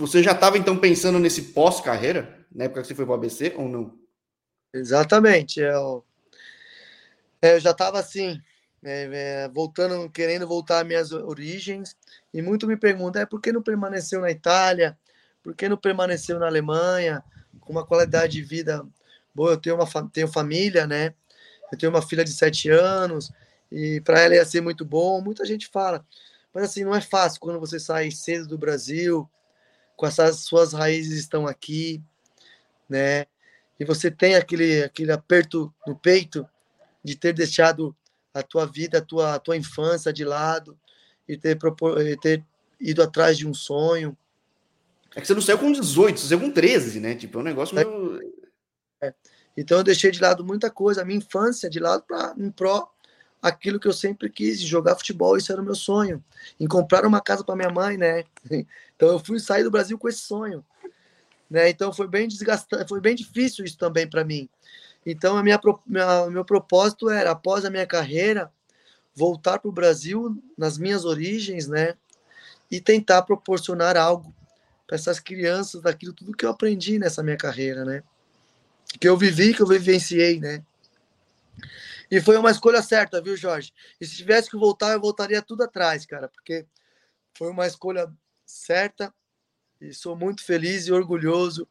[0.00, 3.54] você já estava então pensando nesse pós-carreira, na época que você foi para o ABC
[3.56, 3.98] ou não?
[4.72, 5.60] Exatamente.
[5.60, 6.02] Eu,
[7.42, 8.40] é, eu já estava assim,
[8.82, 11.94] é, é, voltando, querendo voltar às minhas origens,
[12.32, 14.98] e muito me perguntam, é por que não permaneceu na Itália?
[15.42, 17.22] Por que não permaneceu na Alemanha?
[17.60, 18.82] Com uma qualidade de vida
[19.34, 21.14] boa, eu tenho, uma, tenho família, né?
[21.70, 23.30] Eu tenho uma filha de sete anos,
[23.70, 25.20] e para ela ia ser muito bom.
[25.20, 26.06] Muita gente fala,
[26.54, 29.28] mas assim, não é fácil quando você sai cedo do Brasil,
[30.00, 32.02] com essas suas raízes estão aqui,
[32.88, 33.26] né?
[33.78, 36.48] E você tem aquele, aquele aperto no peito
[37.04, 37.94] de ter deixado
[38.32, 40.74] a tua vida, a tua, a tua infância de lado
[41.28, 42.42] e ter, propor, ter
[42.80, 44.16] ido atrás de um sonho.
[45.14, 47.14] É que você não saiu com 18, você saiu com 13, né?
[47.14, 47.84] Tipo, é um negócio é.
[47.84, 48.20] meio...
[49.02, 49.12] É.
[49.54, 52.90] Então eu deixei de lado muita coisa, a minha infância de lado para em pró
[53.42, 56.22] aquilo que eu sempre quis, jogar futebol, isso era o meu sonho.
[56.58, 58.24] Em comprar uma casa para minha mãe, né?
[58.96, 60.62] Então eu fui sair do Brasil com esse sonho.
[61.50, 61.70] Né?
[61.70, 64.46] Então foi bem desgastante, foi bem difícil isso também para mim.
[65.04, 68.52] Então, a minha, minha, meu propósito era, após a minha carreira,
[69.14, 71.94] voltar para o Brasil, nas minhas origens, né?
[72.70, 74.34] E tentar proporcionar algo
[74.86, 78.02] para essas crianças, daquilo tudo que eu aprendi nessa minha carreira, né?
[79.00, 80.62] Que eu vivi, que eu vivenciei, né?
[82.10, 83.72] E foi uma escolha certa, viu, Jorge?
[84.00, 86.66] E se tivesse que voltar, eu voltaria tudo atrás, cara, porque
[87.36, 88.12] foi uma escolha
[88.44, 89.14] certa
[89.80, 91.68] e sou muito feliz e orgulhoso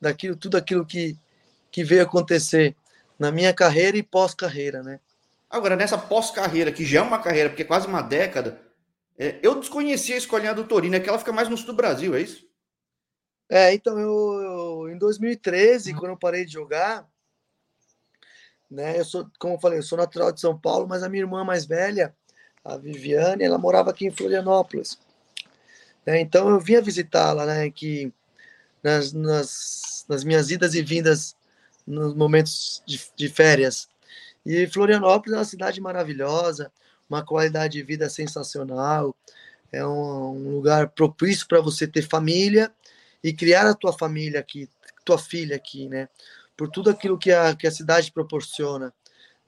[0.00, 1.18] daquilo, tudo aquilo que
[1.74, 2.76] que veio acontecer
[3.18, 5.00] na minha carreira e pós-carreira, né?
[5.50, 8.62] Agora, nessa pós-carreira, que já é uma carreira, porque é quase uma década,
[9.18, 11.74] é, eu desconhecia a escolinha do Torino, é que ela fica mais no sul do
[11.74, 12.48] Brasil, é isso?
[13.48, 15.98] É, então, eu, eu em 2013, uhum.
[15.98, 17.08] quando eu parei de jogar,
[18.70, 21.22] né, eu sou, como eu falei, eu sou natural de São Paulo, mas a minha
[21.22, 22.14] irmã mais velha,
[22.64, 24.98] a Viviane, ela morava aqui em Florianópolis.
[26.06, 28.12] Né, então, eu vinha visitá-la, né, que
[28.82, 31.36] nas, nas, nas minhas idas e vindas
[31.86, 33.88] nos momentos de, de férias.
[34.44, 36.70] E Florianópolis é uma cidade maravilhosa,
[37.08, 39.14] uma qualidade de vida sensacional,
[39.72, 42.72] é um, um lugar propício para você ter família
[43.22, 44.68] e criar a tua família aqui,
[45.04, 46.08] tua filha aqui, né?
[46.56, 48.92] Por tudo aquilo que a, que a cidade proporciona,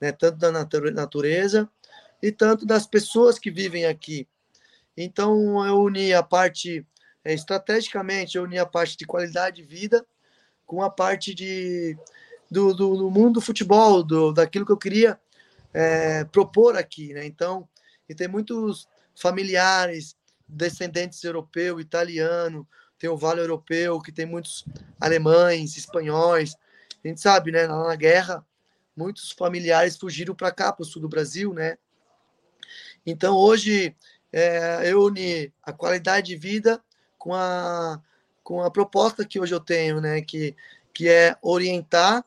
[0.00, 0.12] né?
[0.12, 1.68] Tanto da natureza
[2.22, 4.26] e tanto das pessoas que vivem aqui.
[4.96, 6.86] Então eu uni a parte
[7.24, 10.06] é, estrategicamente, eu uni a parte de qualidade de vida
[10.64, 11.96] com a parte de
[12.50, 15.18] do, do, do mundo do futebol, do, daquilo que eu queria
[15.74, 17.26] é, propor aqui, né?
[17.26, 17.68] Então,
[18.08, 20.16] e tem muitos familiares,
[20.48, 22.66] descendentes europeu, italiano,
[22.98, 24.64] tem o Vale Europeu, que tem muitos
[25.00, 26.56] alemães, espanhóis.
[27.06, 27.66] A gente sabe, né?
[27.66, 28.44] Lá na guerra,
[28.96, 31.78] muitos familiares fugiram para cá, para o sul do Brasil, né?
[33.04, 33.94] Então, hoje,
[34.32, 36.82] é, eu uni a qualidade de vida
[37.16, 38.02] com a,
[38.42, 40.20] com a proposta que hoje eu tenho, né?
[40.20, 40.56] Que,
[40.92, 42.24] que é orientar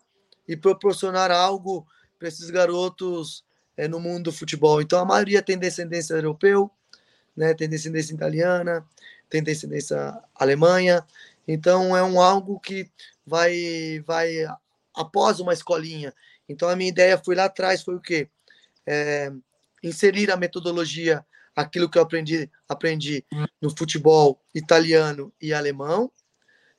[0.47, 1.85] e proporcionar algo
[2.17, 3.43] para esses garotos
[3.75, 4.81] é, no mundo do futebol.
[4.81, 6.71] Então, a maioria tem descendência europeu,
[7.35, 8.85] né, tem descendência italiana,
[9.29, 11.05] tem descendência alemanha.
[11.47, 12.89] Então, é um algo que
[13.25, 14.45] vai, vai
[14.95, 16.13] após uma escolinha.
[16.47, 18.29] Então, a minha ideia foi lá atrás, foi o quê?
[18.85, 19.31] É,
[19.83, 21.25] inserir a metodologia,
[21.55, 23.25] aquilo que eu aprendi, aprendi
[23.61, 26.11] no futebol italiano e alemão,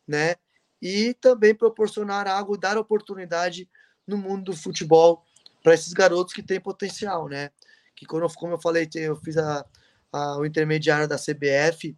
[0.06, 0.36] né?
[0.80, 3.68] e também proporcionar algo, dar oportunidade
[4.06, 5.24] no mundo do futebol
[5.62, 7.50] para esses garotos que têm potencial, né?
[7.94, 9.64] Que quando, como eu falei, eu fiz a,
[10.10, 11.96] a, o intermediário da CBF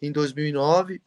[0.00, 1.02] em 2009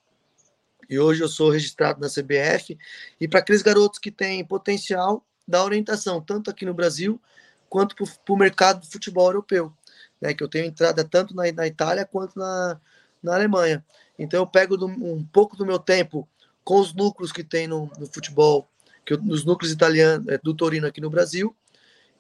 [0.90, 2.78] e hoje eu sou registrado na CBF
[3.20, 7.22] e para aqueles garotos que têm potencial da orientação tanto aqui no Brasil
[7.70, 9.72] quanto para o mercado do futebol europeu,
[10.20, 10.34] né?
[10.34, 12.80] Que eu tenho entrada tanto na, na Itália quanto na,
[13.24, 13.84] na Alemanha.
[14.20, 16.28] Então eu pego do, um pouco do meu tempo
[16.64, 18.70] com os núcleos que tem no, no futebol,
[19.06, 21.56] que nos núcleos italianos é, do Torino aqui no Brasil,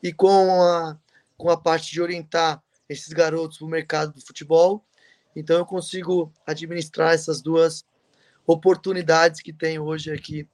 [0.01, 0.97] e com a,
[1.37, 4.83] com a parte de orientar esses garotos para o mercado do futebol.
[5.35, 7.85] Então eu consigo administrar essas duas
[8.45, 10.47] oportunidades que tem hoje aqui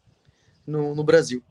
[0.65, 1.43] no, no Brasil.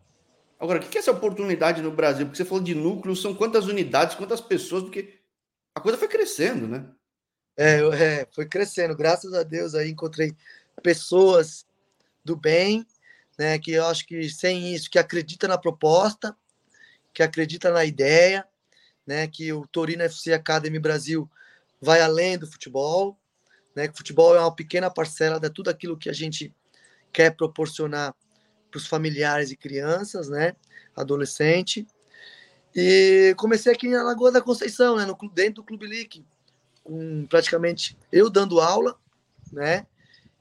[0.59, 2.27] Agora, o que é essa oportunidade no Brasil?
[2.27, 5.19] Porque você falou de núcleos, são quantas unidades, quantas pessoas, porque
[5.75, 6.87] a coisa foi crescendo, né?
[7.57, 8.97] É, é, foi crescendo.
[8.97, 10.35] Graças a Deus aí encontrei
[10.83, 11.67] pessoas
[12.25, 12.87] do bem,
[13.39, 13.59] né?
[13.59, 16.37] Que eu acho que sem isso, que acredita na proposta,
[17.13, 18.47] que acredita na ideia,
[19.07, 19.27] né?
[19.27, 21.31] Que o Torino FC Academy Brasil
[21.81, 23.19] vai além do futebol,
[23.77, 23.87] né?
[23.87, 26.53] Que futebol é uma pequena parcela de tudo aquilo que a gente
[27.13, 28.15] quer proporcionar
[28.71, 30.57] para os familiares e crianças, né?
[30.97, 31.87] Adolescente.
[32.75, 35.05] E comecei aqui na Lagoa da Conceição, né?
[35.05, 36.25] No, dentro do Clube League,
[36.83, 38.99] com praticamente eu dando aula,
[39.53, 39.87] né?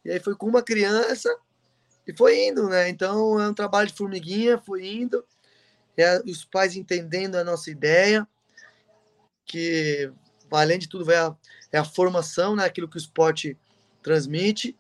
[0.04, 1.36] E aí foi com uma criança
[2.08, 2.88] e foi indo, né?
[2.88, 5.26] Então é um trabalho de formiguinha, foi indo.
[5.98, 8.28] é os pais entendendo a nossa ideia,
[9.46, 10.12] que
[10.52, 11.36] além de tudo vai a,
[11.76, 13.58] é a formação, né, aquilo que o esporte
[14.02, 14.78] transmite.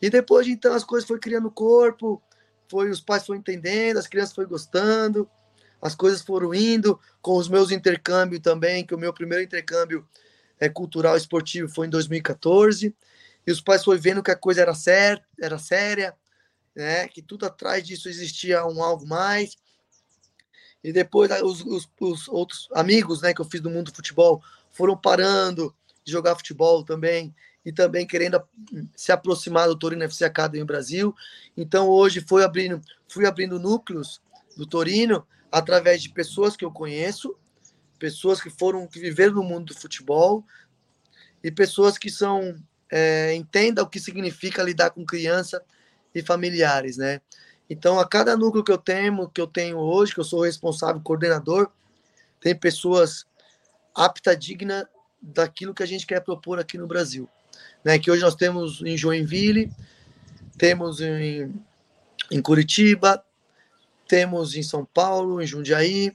[0.00, 2.22] E depois então as coisas foi criando corpo,
[2.68, 5.28] foi os pais foram entendendo, as crianças foram gostando,
[5.80, 10.06] as coisas foram indo com os meus intercâmbios também, que o meu primeiro intercâmbio
[10.60, 12.94] é, cultural esportivo foi em 2014,
[13.46, 16.14] e os pais foram vendo que a coisa era, certa, era séria,
[16.76, 19.56] né, que tudo atrás disso existia um algo mais.
[20.84, 24.42] E depois os, os, os, outros amigos né, que eu fiz do mundo do futebol
[24.70, 25.74] foram parando
[26.08, 27.34] de jogar futebol também
[27.64, 28.42] e também querendo
[28.96, 31.14] se aproximar do Torino FC Academy Brasil.
[31.54, 34.22] Então hoje fui abrindo, fui abrindo núcleos
[34.56, 37.36] do Torino através de pessoas que eu conheço,
[37.98, 40.44] pessoas que foram que viveram no mundo do futebol
[41.44, 42.56] e pessoas que são
[42.90, 45.62] é, entendam o que significa lidar com criança
[46.14, 47.20] e familiares, né?
[47.68, 51.02] Então, a cada núcleo que eu tenho, que eu tenho hoje, que eu sou responsável,
[51.02, 51.70] coordenador,
[52.40, 53.26] tem pessoas
[53.94, 54.88] apta, digna
[55.20, 57.28] daquilo que a gente quer propor aqui no Brasil.
[57.84, 57.98] Né?
[57.98, 59.70] Que hoje nós temos em Joinville,
[60.56, 61.54] temos em,
[62.30, 63.22] em Curitiba,
[64.06, 66.12] temos em São Paulo, em Jundiaí,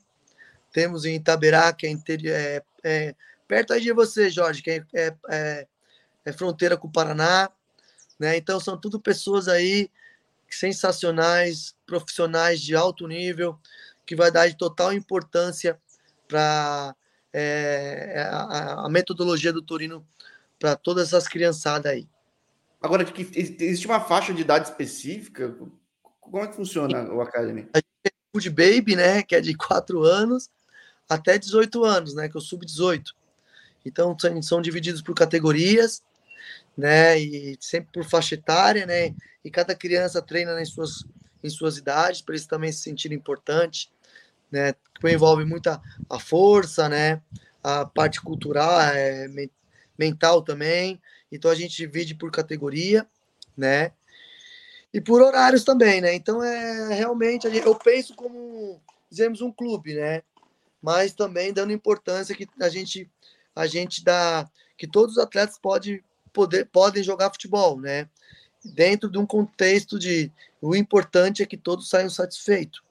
[0.71, 1.91] temos em Itaberá, que é,
[2.25, 3.15] é, é
[3.47, 5.67] perto aí de você, Jorge, que é, é, é,
[6.25, 7.49] é fronteira com o Paraná.
[8.19, 8.37] Né?
[8.37, 9.89] Então, são tudo pessoas aí
[10.49, 13.59] sensacionais, profissionais de alto nível,
[14.05, 15.79] que vai dar de total importância
[16.27, 16.95] para
[17.33, 20.05] é, a, a, metodologia do Torino
[20.59, 22.07] para todas essas criançadas aí.
[22.81, 23.05] Agora,
[23.35, 25.55] existe uma faixa de idade específica?
[26.19, 27.67] Como é que funciona o Academy?
[27.73, 30.49] A gente tem o Food Baby, né, que é de 4 anos
[31.09, 33.13] até 18 anos, né, que é o sub-18.
[33.85, 36.01] Então, são divididos por categorias,
[36.77, 37.19] né?
[37.19, 39.13] E sempre por faixa etária, né?
[39.43, 41.03] E cada criança treina nas suas,
[41.43, 43.91] em suas idades, para eles também se sentirem importantes,
[44.53, 44.75] né?
[45.01, 47.19] Que envolve muita a força, né?
[47.63, 49.27] A parte cultural, é,
[49.97, 51.01] mental também.
[51.31, 53.07] Então a gente divide por categoria,
[53.57, 53.91] né?
[54.93, 56.13] E por horários também, né?
[56.13, 58.79] Então é realmente eu penso como
[59.09, 60.21] dizemos um clube, né?
[60.79, 63.09] Mas também dando importância que a gente
[63.55, 64.47] a gente dá
[64.77, 68.07] que todos os atletas podem poder, podem jogar futebol, né?
[68.63, 70.31] Dentro de um contexto de
[70.61, 72.83] o importante é que todos saiam satisfeitos.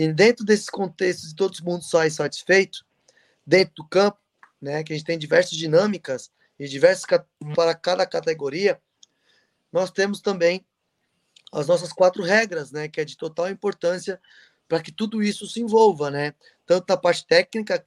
[0.00, 2.86] E dentro desse contexto de todos mundo saem satisfeitos,
[3.46, 4.16] dentro do campo,
[4.58, 7.04] né, que a gente tem diversas dinâmicas e diversas
[7.54, 8.80] para cada categoria,
[9.70, 10.64] nós temos também
[11.52, 14.18] as nossas quatro regras, né, que é de total importância
[14.66, 16.32] para que tudo isso se envolva, né?
[16.64, 17.84] Tanto na parte técnica,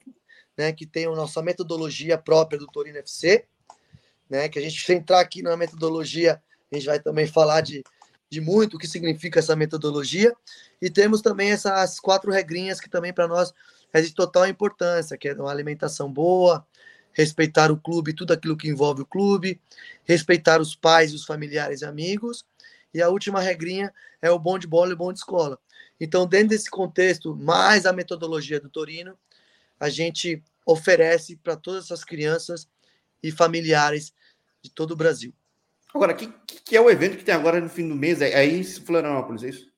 [0.56, 3.48] né, que tem a nossa metodologia própria do Torino FC,
[4.30, 4.48] né?
[4.50, 6.40] Que a gente se entrar aqui na metodologia,
[6.72, 7.84] a gente vai também falar de,
[8.34, 10.36] de muito o que significa essa metodologia.
[10.82, 13.54] E temos também essas quatro regrinhas que também para nós
[13.94, 16.66] é de total importância, que é uma alimentação boa,
[17.12, 19.62] respeitar o clube, tudo aquilo que envolve o clube,
[20.04, 22.44] respeitar os pais, os familiares e amigos.
[22.92, 25.60] E a última regrinha é o bom de bola e o bom de escola.
[26.00, 29.18] Então, dentro desse contexto, mais a metodologia do Torino,
[29.80, 32.68] a gente oferece para todas essas crianças
[33.22, 34.12] e familiares
[34.62, 35.34] de todo o Brasil.
[35.94, 36.28] Agora, que,
[36.66, 38.22] que é o evento que tem agora no fim do mês?
[38.22, 39.72] É em Florianópolis, é isso?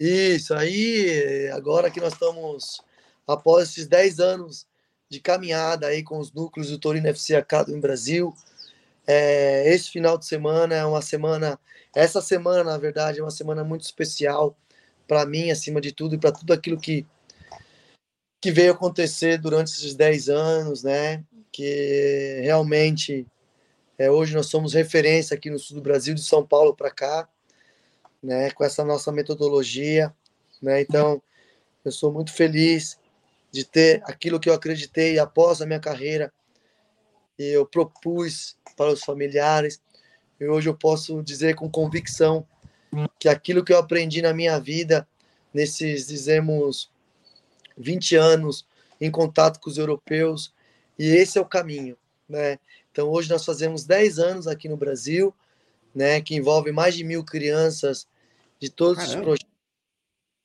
[0.00, 2.80] Isso, aí agora que nós estamos
[3.26, 4.66] após esses 10 anos
[5.10, 8.34] de caminhada aí com os núcleos do Torino FC Academy Brasil,
[9.06, 11.58] é, esse final de semana é uma semana,
[11.94, 14.56] essa semana na verdade é uma semana muito especial
[15.06, 17.06] para mim, acima de tudo, e para tudo aquilo que
[18.40, 21.24] que veio acontecer durante esses 10 anos, né?
[21.50, 23.26] Que realmente
[23.98, 27.28] é, hoje nós somos referência aqui no sul do Brasil, de São Paulo para cá,
[28.22, 30.14] né, com essa nossa metodologia.
[30.62, 31.20] Né, então,
[31.84, 32.98] eu sou muito feliz
[33.50, 36.32] de ter aquilo que eu acreditei após a minha carreira
[37.38, 39.80] e eu propus para os familiares.
[40.40, 42.46] E hoje eu posso dizer com convicção
[43.18, 45.06] que aquilo que eu aprendi na minha vida,
[45.52, 46.90] nesses, dizemos,
[47.76, 48.66] 20 anos
[49.00, 50.52] em contato com os europeus,
[50.98, 51.96] e esse é o caminho,
[52.28, 52.58] né?
[52.98, 55.32] Então, hoje nós fazemos 10 anos aqui no Brasil,
[55.94, 58.08] né, que envolve mais de mil crianças
[58.58, 59.46] de todos, os projetos,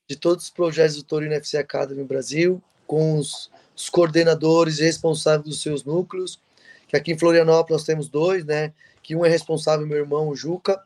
[0.08, 5.50] de todos os projetos do Torino FC Academy no Brasil, com os, os coordenadores responsáveis
[5.50, 6.40] dos seus núcleos,
[6.88, 10.36] que aqui em Florianópolis nós temos dois, né, que um é responsável, meu irmão, o
[10.36, 10.80] Juca,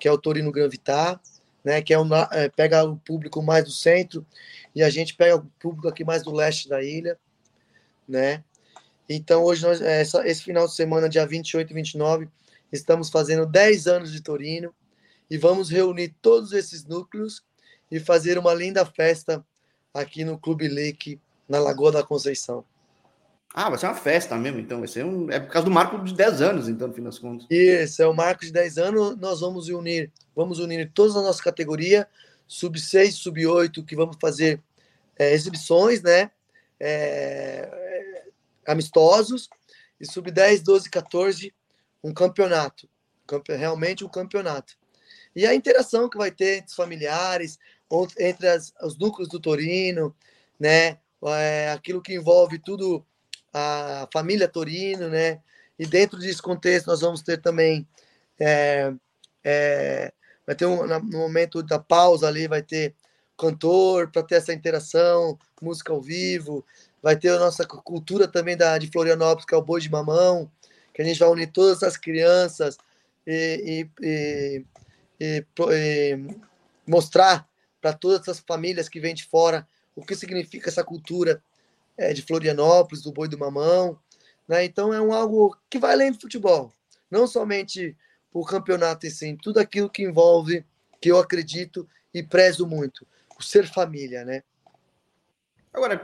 [0.00, 1.20] que é o Torino Gran Vitar,
[1.62, 4.26] né, que é, um, é pega o público mais do centro,
[4.74, 7.16] e a gente pega o público aqui mais do leste da ilha,
[8.08, 8.42] né,
[9.08, 12.28] então, hoje, nós, essa, esse final de semana, dia 28 e 29,
[12.72, 14.74] estamos fazendo 10 anos de Torino
[15.30, 17.42] e vamos reunir todos esses núcleos
[17.90, 19.44] e fazer uma linda festa
[19.92, 22.64] aqui no Clube Lake, na Lagoa da Conceição.
[23.56, 24.80] Ah, vai ser uma festa mesmo, então.
[24.80, 25.30] Vai ser um...
[25.30, 27.46] É por causa do marco de 10 anos, então, no fim das contas.
[27.48, 29.16] Isso, é o marco de 10 anos.
[29.18, 32.04] Nós vamos unir, vamos unir todas as nossas categorias,
[32.48, 34.60] sub 6, sub 8, que vamos fazer
[35.16, 36.32] é, exibições, né?
[36.80, 37.83] É, é,
[38.66, 39.48] amistosos,
[40.00, 41.54] e sub 10, 12, 14,
[42.02, 42.88] um campeonato.
[43.48, 44.76] Realmente um campeonato.
[45.34, 47.58] E a interação que vai ter entre os familiares,
[48.18, 50.14] entre as, os núcleos do Torino,
[50.58, 50.98] né?
[51.26, 53.04] É, aquilo que envolve tudo
[53.52, 55.40] a família Torino, né?
[55.78, 57.86] E dentro desse contexto nós vamos ter também
[58.38, 58.92] é,
[59.42, 60.12] é,
[60.46, 62.94] vai ter um, no momento da pausa ali vai ter
[63.36, 66.64] cantor para ter essa interação, música ao vivo,
[67.04, 70.50] vai ter a nossa cultura também da de Florianópolis que é o boi de mamão,
[70.94, 72.78] que a gente vai unir todas as crianças
[73.26, 74.64] e, e,
[75.20, 76.18] e, e
[76.86, 77.46] mostrar
[77.78, 81.42] para todas as famílias que vêm de fora o que significa essa cultura
[81.94, 83.98] é, de Florianópolis, do Boi do Mamão.
[84.48, 84.64] Né?
[84.64, 86.72] Então é um algo que vai além do futebol.
[87.10, 87.94] Não somente
[88.32, 90.64] o campeonato em si, tudo aquilo que envolve,
[91.02, 93.06] que eu acredito e prezo muito,
[93.38, 94.42] o ser família, né?
[95.70, 96.00] Agora,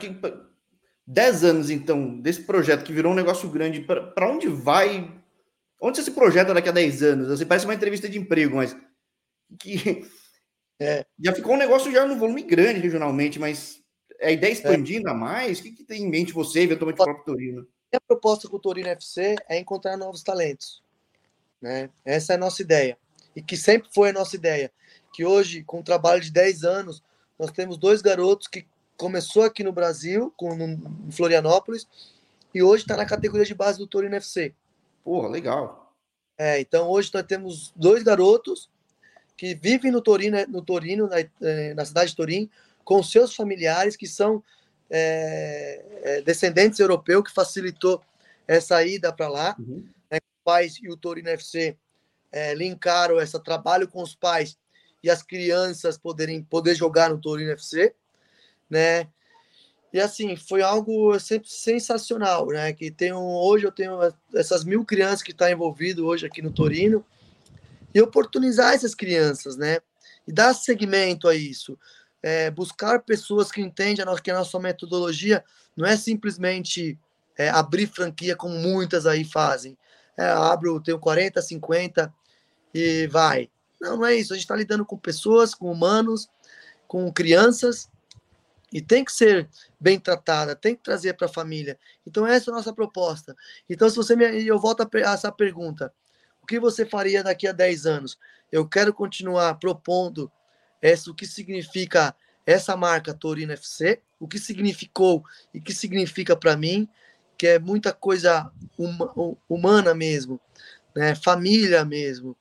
[1.11, 5.13] 10 anos, então, desse projeto que virou um negócio grande, para onde vai?
[5.81, 7.29] Onde você se projeta daqui a 10 anos?
[7.29, 8.77] Você parece uma entrevista de emprego, mas
[9.59, 10.07] que
[10.79, 11.05] é.
[11.19, 13.83] já ficou um negócio já no volume grande regionalmente, mas
[14.23, 15.59] a ideia é expandir ainda mais?
[15.59, 17.67] O que, que, tem em mente você, eventualmente, o próprio Torino?
[17.93, 20.81] A proposta com o Torino FC é encontrar novos talentos.
[21.61, 21.91] Né?
[22.05, 22.97] Essa é a nossa ideia.
[23.35, 24.73] E que sempre foi a nossa ideia.
[25.13, 27.03] Que hoje, com um trabalho de 10 anos,
[27.37, 28.65] nós temos dois garotos que
[29.01, 31.89] começou aqui no Brasil, com, em Florianópolis,
[32.55, 34.55] e hoje está na categoria de base do Torino FC.
[35.03, 35.95] Porra, legal.
[36.37, 38.69] É, então hoje nós temos dois garotos
[39.39, 42.51] que vivem no Torino, no Torino na, eh, na cidade de Torino,
[42.85, 44.45] com seus familiares que são
[44.91, 48.03] é, é, descendentes europeus, que facilitou
[48.47, 49.57] essa ida para lá.
[49.59, 49.87] Uhum.
[50.11, 50.19] Né?
[50.19, 51.75] Os pais e o Torino FC
[52.31, 54.59] é, linkaram esse trabalho com os pais
[55.03, 57.95] e as crianças poderem poder jogar no Torino FC,
[58.71, 59.09] né?
[59.93, 62.73] E assim, foi algo sempre sensacional, né?
[62.73, 63.99] Que um, hoje eu tenho
[64.35, 67.05] essas mil crianças que estão tá envolvidas hoje aqui no Torino
[67.93, 69.79] e oportunizar essas crianças, né?
[70.29, 71.77] E dar seguimento a isso
[72.23, 75.45] é, buscar pessoas que entendem a que a nossa metodologia
[75.77, 76.99] não é simplesmente
[77.37, 79.77] é, abrir franquia como muitas aí fazem.
[80.17, 82.13] É, abro, tenho 40, 50
[82.75, 83.49] e vai.
[83.81, 84.33] Não, não é isso.
[84.33, 86.29] A gente está lidando com pessoas, com humanos,
[86.87, 87.89] com crianças
[88.73, 89.49] e tem que ser
[89.79, 91.79] bem tratada, tem que trazer para a família.
[92.07, 93.37] Então essa é a nossa proposta.
[93.69, 95.93] Então se você me, eu volto a essa pergunta,
[96.43, 98.19] o que você faria daqui a 10 anos?
[98.51, 100.31] Eu quero continuar propondo
[100.81, 102.15] essa, o que significa
[102.47, 106.89] essa marca Torino FC, o que significou e que significa para mim,
[107.37, 109.13] que é muita coisa uma,
[109.49, 110.41] humana mesmo,
[110.95, 111.15] né?
[111.15, 112.37] família mesmo,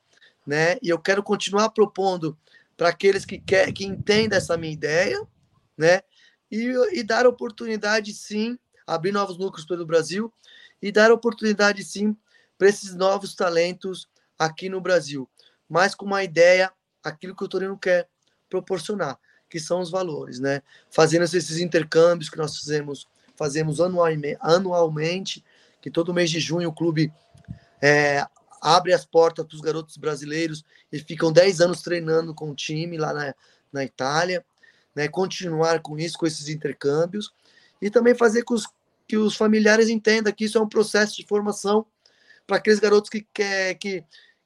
[0.46, 0.78] né?
[0.82, 2.38] E eu quero continuar propondo
[2.76, 5.22] para aqueles que quer, que entendem essa minha ideia,
[5.78, 6.02] né?
[6.52, 10.34] E, e dar oportunidade sim, abrir novos núcleos pelo Brasil
[10.82, 12.16] e dar oportunidade sim
[12.58, 15.30] para esses novos talentos aqui no Brasil,
[15.68, 16.72] mas com uma ideia,
[17.04, 18.08] aquilo que o Torino quer,
[18.50, 19.20] proporcionar,
[19.50, 20.62] que são os valores, né?
[20.89, 25.43] Fazendo esses intercâmbios que nós fizemos, fazemos anualmente, anualmente
[25.82, 27.14] que todo mês de junho o clube
[27.82, 28.26] é,
[28.62, 32.97] abre as portas para os garotos brasileiros e ficam 10 anos treinando com o time
[32.97, 33.36] lá na,
[33.72, 34.43] na Itália,
[34.96, 35.08] né?
[35.08, 37.34] Continuar com isso, com esses intercâmbios
[37.82, 38.68] e também fazer com os,
[39.08, 41.86] que os familiares entendam que isso é um processo de formação
[42.46, 44.04] para aqueles garotos que, quer, que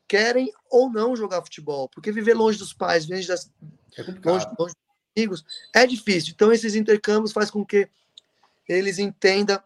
[0.07, 3.51] querem ou não jogar futebol, porque viver longe dos pais, longe das,
[3.97, 6.33] é longe, longe dos amigos, é difícil.
[6.33, 7.89] Então, esses intercâmbios faz com que
[8.67, 9.61] eles entendam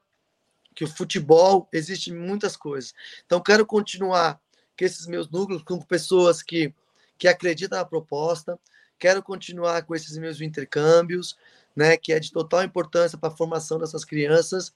[0.75, 2.93] que o futebol existe muitas coisas.
[3.25, 4.39] Então, quero continuar
[4.77, 6.73] com esses meus núcleos, com pessoas que,
[7.17, 8.59] que acreditam na proposta,
[8.99, 11.37] quero continuar com esses meus intercâmbios,
[11.75, 14.73] né, que é de total importância para a formação dessas crianças,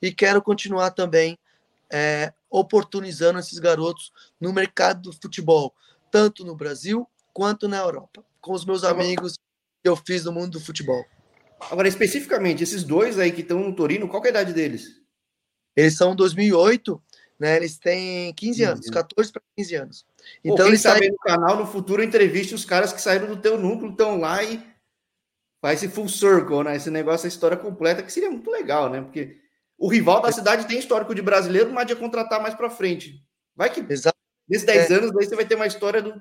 [0.00, 1.38] e quero continuar também
[1.92, 5.74] é, oportunizando esses garotos no mercado do futebol,
[6.10, 9.38] tanto no Brasil quanto na Europa com os meus amigos
[9.82, 11.04] que eu fiz no mundo do futebol.
[11.70, 15.00] Agora, especificamente, esses dois aí que estão no Torino, qual é a idade deles?
[15.74, 17.02] Eles são 2008,
[17.38, 17.56] né?
[17.56, 20.06] Eles têm 15 anos, 14 para 15 anos.
[20.42, 21.10] Então, Pô, quem eles sabe saem...
[21.10, 24.62] no canal, no futuro, entreviste os caras que saíram do teu núcleo, estão lá e
[25.60, 26.76] faz esse full circle, né?
[26.76, 29.00] Esse negócio, a história completa, que seria muito legal, né?
[29.00, 29.38] Porque
[29.78, 33.22] o rival da cidade tem histórico de brasileiro, mas de contratar mais para frente.
[33.56, 34.16] Vai que Exato.
[34.48, 34.94] nesses 10 é.
[34.94, 36.20] anos aí você vai ter uma história do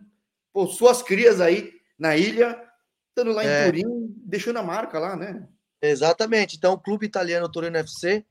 [0.52, 2.62] pô, suas crias aí na ilha,
[3.10, 3.66] estando lá em é.
[3.66, 5.48] Turim, deixando a marca lá, né?
[5.82, 6.56] Exatamente.
[6.56, 8.26] Então, o clube italiano Torino FC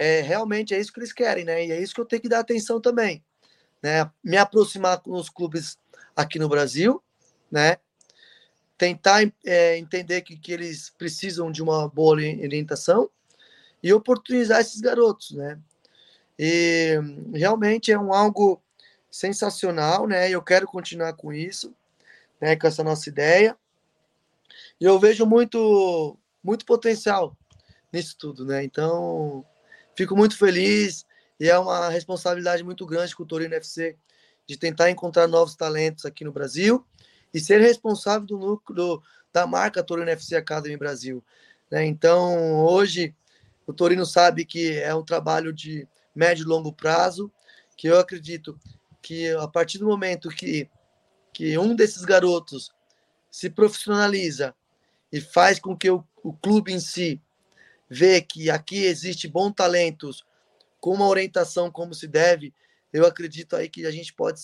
[0.00, 1.66] é realmente é isso que eles querem, né?
[1.66, 3.22] E é isso que eu tenho que dar atenção também,
[3.82, 4.10] né?
[4.24, 5.78] Me aproximar com os clubes
[6.16, 7.02] aqui no Brasil,
[7.50, 7.76] né?
[8.78, 13.10] Tentar é, entender que, que eles precisam de uma boa orientação
[13.82, 15.60] e oportunizar esses garotos, né?
[16.38, 16.94] E
[17.34, 18.58] realmente é um algo
[19.10, 20.30] sensacional, né?
[20.30, 21.74] Eu quero continuar com isso,
[22.40, 22.56] né?
[22.56, 23.54] Com essa nossa ideia.
[24.80, 27.36] E eu vejo muito, muito potencial
[27.92, 28.64] nisso tudo, né?
[28.64, 29.44] Então,
[29.96, 31.04] fico muito feliz
[31.38, 33.96] e é uma responsabilidade muito grande com o Torino FC
[34.46, 36.84] de tentar encontrar novos talentos aqui no Brasil
[37.32, 39.00] e ser responsável do núcleo
[39.32, 41.24] da marca Torino FC Academy Brasil.
[41.70, 41.86] Né?
[41.86, 43.14] Então, hoje,
[43.66, 47.32] o Torino sabe que é um trabalho de médio e longo prazo,
[47.76, 48.58] que eu acredito
[49.00, 50.68] que a partir do momento que,
[51.32, 52.70] que um desses garotos
[53.30, 54.54] se profissionaliza
[55.12, 57.20] e faz com que o, o clube em si
[57.90, 60.24] vê que aqui existe bons talentos
[60.78, 62.54] com uma orientação como se deve,
[62.92, 64.40] eu acredito aí que a gente pode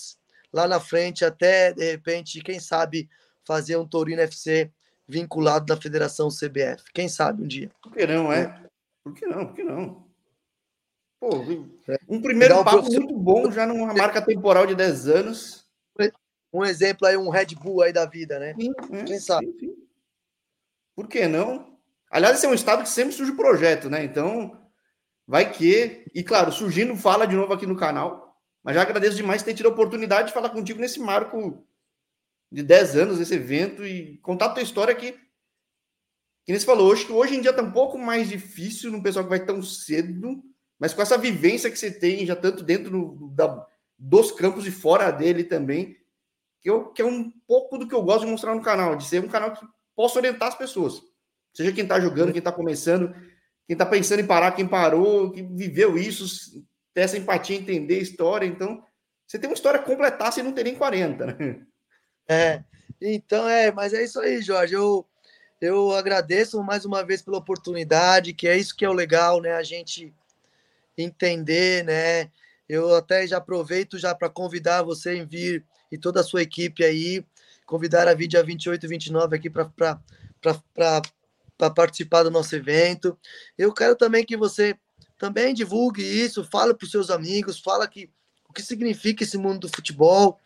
[0.53, 3.09] lá na frente até de repente, quem sabe
[3.45, 4.71] fazer um Torino FC
[5.09, 6.93] vinculado da Federação CBF.
[6.93, 7.71] Quem sabe um dia.
[7.81, 8.69] Por que não, é?
[9.05, 9.47] Por que não?
[9.47, 10.05] Por que não?
[11.21, 11.31] Pô,
[11.89, 11.97] é.
[12.09, 15.67] um primeiro um papo muito bom já numa marca temporal de 10 anos.
[16.53, 18.55] Um exemplo aí, um Red Bull aí da vida, né?
[18.59, 19.47] Sim, é, Quem sabe?
[19.47, 19.89] Sim, sim.
[20.95, 21.76] Por que não?
[22.17, 24.03] Aliás, esse é um estado que sempre surge projeto, né?
[24.03, 24.59] Então,
[25.27, 26.03] vai que.
[26.15, 28.35] E claro, surgindo, fala de novo aqui no canal.
[28.65, 31.63] Mas já agradeço demais ter tido a oportunidade de falar contigo nesse marco
[32.51, 35.19] de 10 anos, esse evento, e contar a tua história que, que
[36.49, 39.29] nem você falou, hoje, hoje em dia tá um pouco mais difícil no pessoal que
[39.29, 40.43] vai tão cedo,
[40.79, 43.67] mas com essa vivência que você tem, já tanto dentro do, da,
[43.99, 45.95] dos campos e fora dele também,
[46.63, 49.05] que, eu, que é um pouco do que eu gosto de mostrar no canal, de
[49.05, 51.03] ser um canal que possa orientar as pessoas.
[51.57, 53.15] Seja quem está jogando, quem está começando,
[53.67, 58.03] quem está pensando em parar, quem parou, quem viveu isso, ter essa empatia, entender a
[58.03, 58.47] história.
[58.47, 58.85] Então,
[59.27, 61.67] você tem uma história completar sem não ter nem 40, né?
[62.29, 62.63] É,
[63.01, 64.75] então é, mas é isso aí, Jorge.
[64.75, 65.07] Eu,
[65.59, 69.53] eu agradeço mais uma vez pela oportunidade, que é isso que é o legal, né?
[69.53, 70.13] A gente
[70.99, 72.31] entender, né?
[72.69, 76.85] Eu até já aproveito já para convidar você em vir e toda a sua equipe
[76.85, 77.25] aí,
[77.65, 79.71] convidar a vir dia 28 e 29 aqui para
[81.59, 83.19] participar do nosso evento.
[83.57, 84.77] Eu quero também que você
[85.19, 88.11] também divulgue isso, fale para os seus amigos, fala que
[88.49, 90.39] o que significa esse mundo do futebol.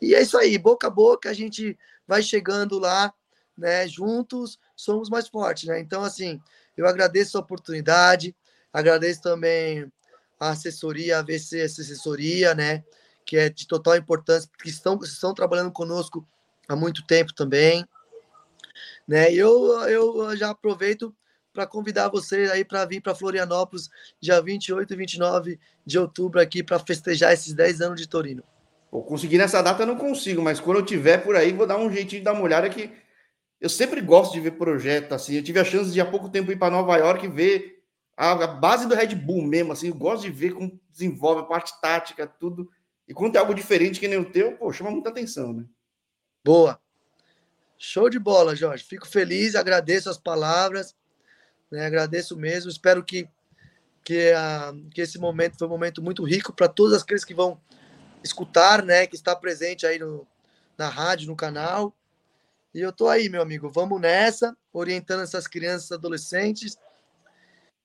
[0.00, 3.12] E é isso aí, boca a boca, a gente vai chegando lá,
[3.56, 3.86] né?
[3.88, 5.80] Juntos somos mais fortes, né?
[5.80, 6.40] Então, assim,
[6.76, 8.36] eu agradeço a oportunidade,
[8.72, 9.90] agradeço também
[10.38, 12.84] a assessoria, a VC Assessoria, né?
[13.24, 16.26] Que é de total importância, porque estão, estão trabalhando conosco
[16.68, 17.84] há muito tempo também.
[19.06, 19.32] Né?
[19.32, 21.14] Eu, eu já aproveito
[21.52, 23.88] para convidar vocês aí para vir para Florianópolis,
[24.20, 28.42] dia 28 e 29 de outubro, aqui para festejar esses 10 anos de Torino.
[28.90, 31.78] Pô, conseguir nessa data eu não consigo, mas quando eu tiver por aí, vou dar
[31.78, 32.92] um jeitinho de dar uma olhada que
[33.58, 35.34] eu sempre gosto de ver projeto assim.
[35.34, 37.82] Eu tive a chance de há pouco tempo ir para Nova York e ver
[38.16, 41.78] a, base do Red Bull mesmo, assim, eu gosto de ver como desenvolve a parte
[41.80, 42.70] tática, tudo.
[43.06, 45.64] E quando é algo diferente que nem o teu, pô, chama muita atenção, né?
[46.44, 46.80] Boa.
[47.78, 48.84] Show de bola, Jorge.
[48.84, 50.94] Fico feliz, agradeço as palavras,
[51.70, 51.86] né?
[51.86, 52.70] agradeço mesmo.
[52.70, 53.28] Espero que,
[54.04, 57.60] que, a, que esse momento foi um momento muito rico para todos aqueles que vão
[58.22, 59.06] escutar, né?
[59.06, 60.26] Que está presente aí no,
[60.76, 61.94] na rádio, no canal.
[62.74, 63.70] E eu tô aí, meu amigo.
[63.70, 66.78] Vamos nessa, orientando essas crianças, adolescentes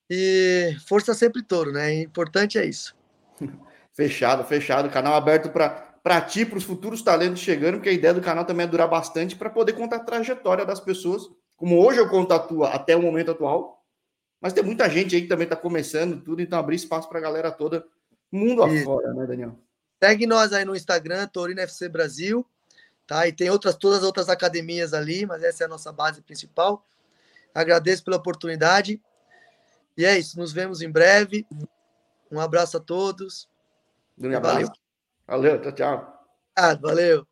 [0.08, 1.88] e força sempre touro, né?
[1.88, 2.94] O importante é isso.
[3.94, 4.88] Fechado, fechado.
[4.88, 5.91] Canal aberto para
[6.28, 9.36] ti, para os futuros talentos chegando, porque a ideia do canal também é durar bastante
[9.36, 11.22] para poder contar a trajetória das pessoas,
[11.56, 13.80] como hoje eu conto a tua até o momento atual.
[14.40, 17.22] Mas tem muita gente aí que também está começando tudo, então abrir espaço para a
[17.22, 17.86] galera toda,
[18.30, 19.56] mundo afora, né, Daniel?
[20.02, 22.44] Segue nós aí no Instagram, Torino FC Brasil,
[23.06, 23.28] tá?
[23.28, 26.84] E tem outras, todas as outras academias ali, mas essa é a nossa base principal.
[27.54, 29.00] Agradeço pela oportunidade
[29.96, 31.46] e é isso, nos vemos em breve.
[32.30, 33.48] Um abraço a todos.
[34.40, 34.81] valeu.
[35.32, 35.96] Valeu, tchau, tchau.
[36.54, 37.26] Ah, valeu.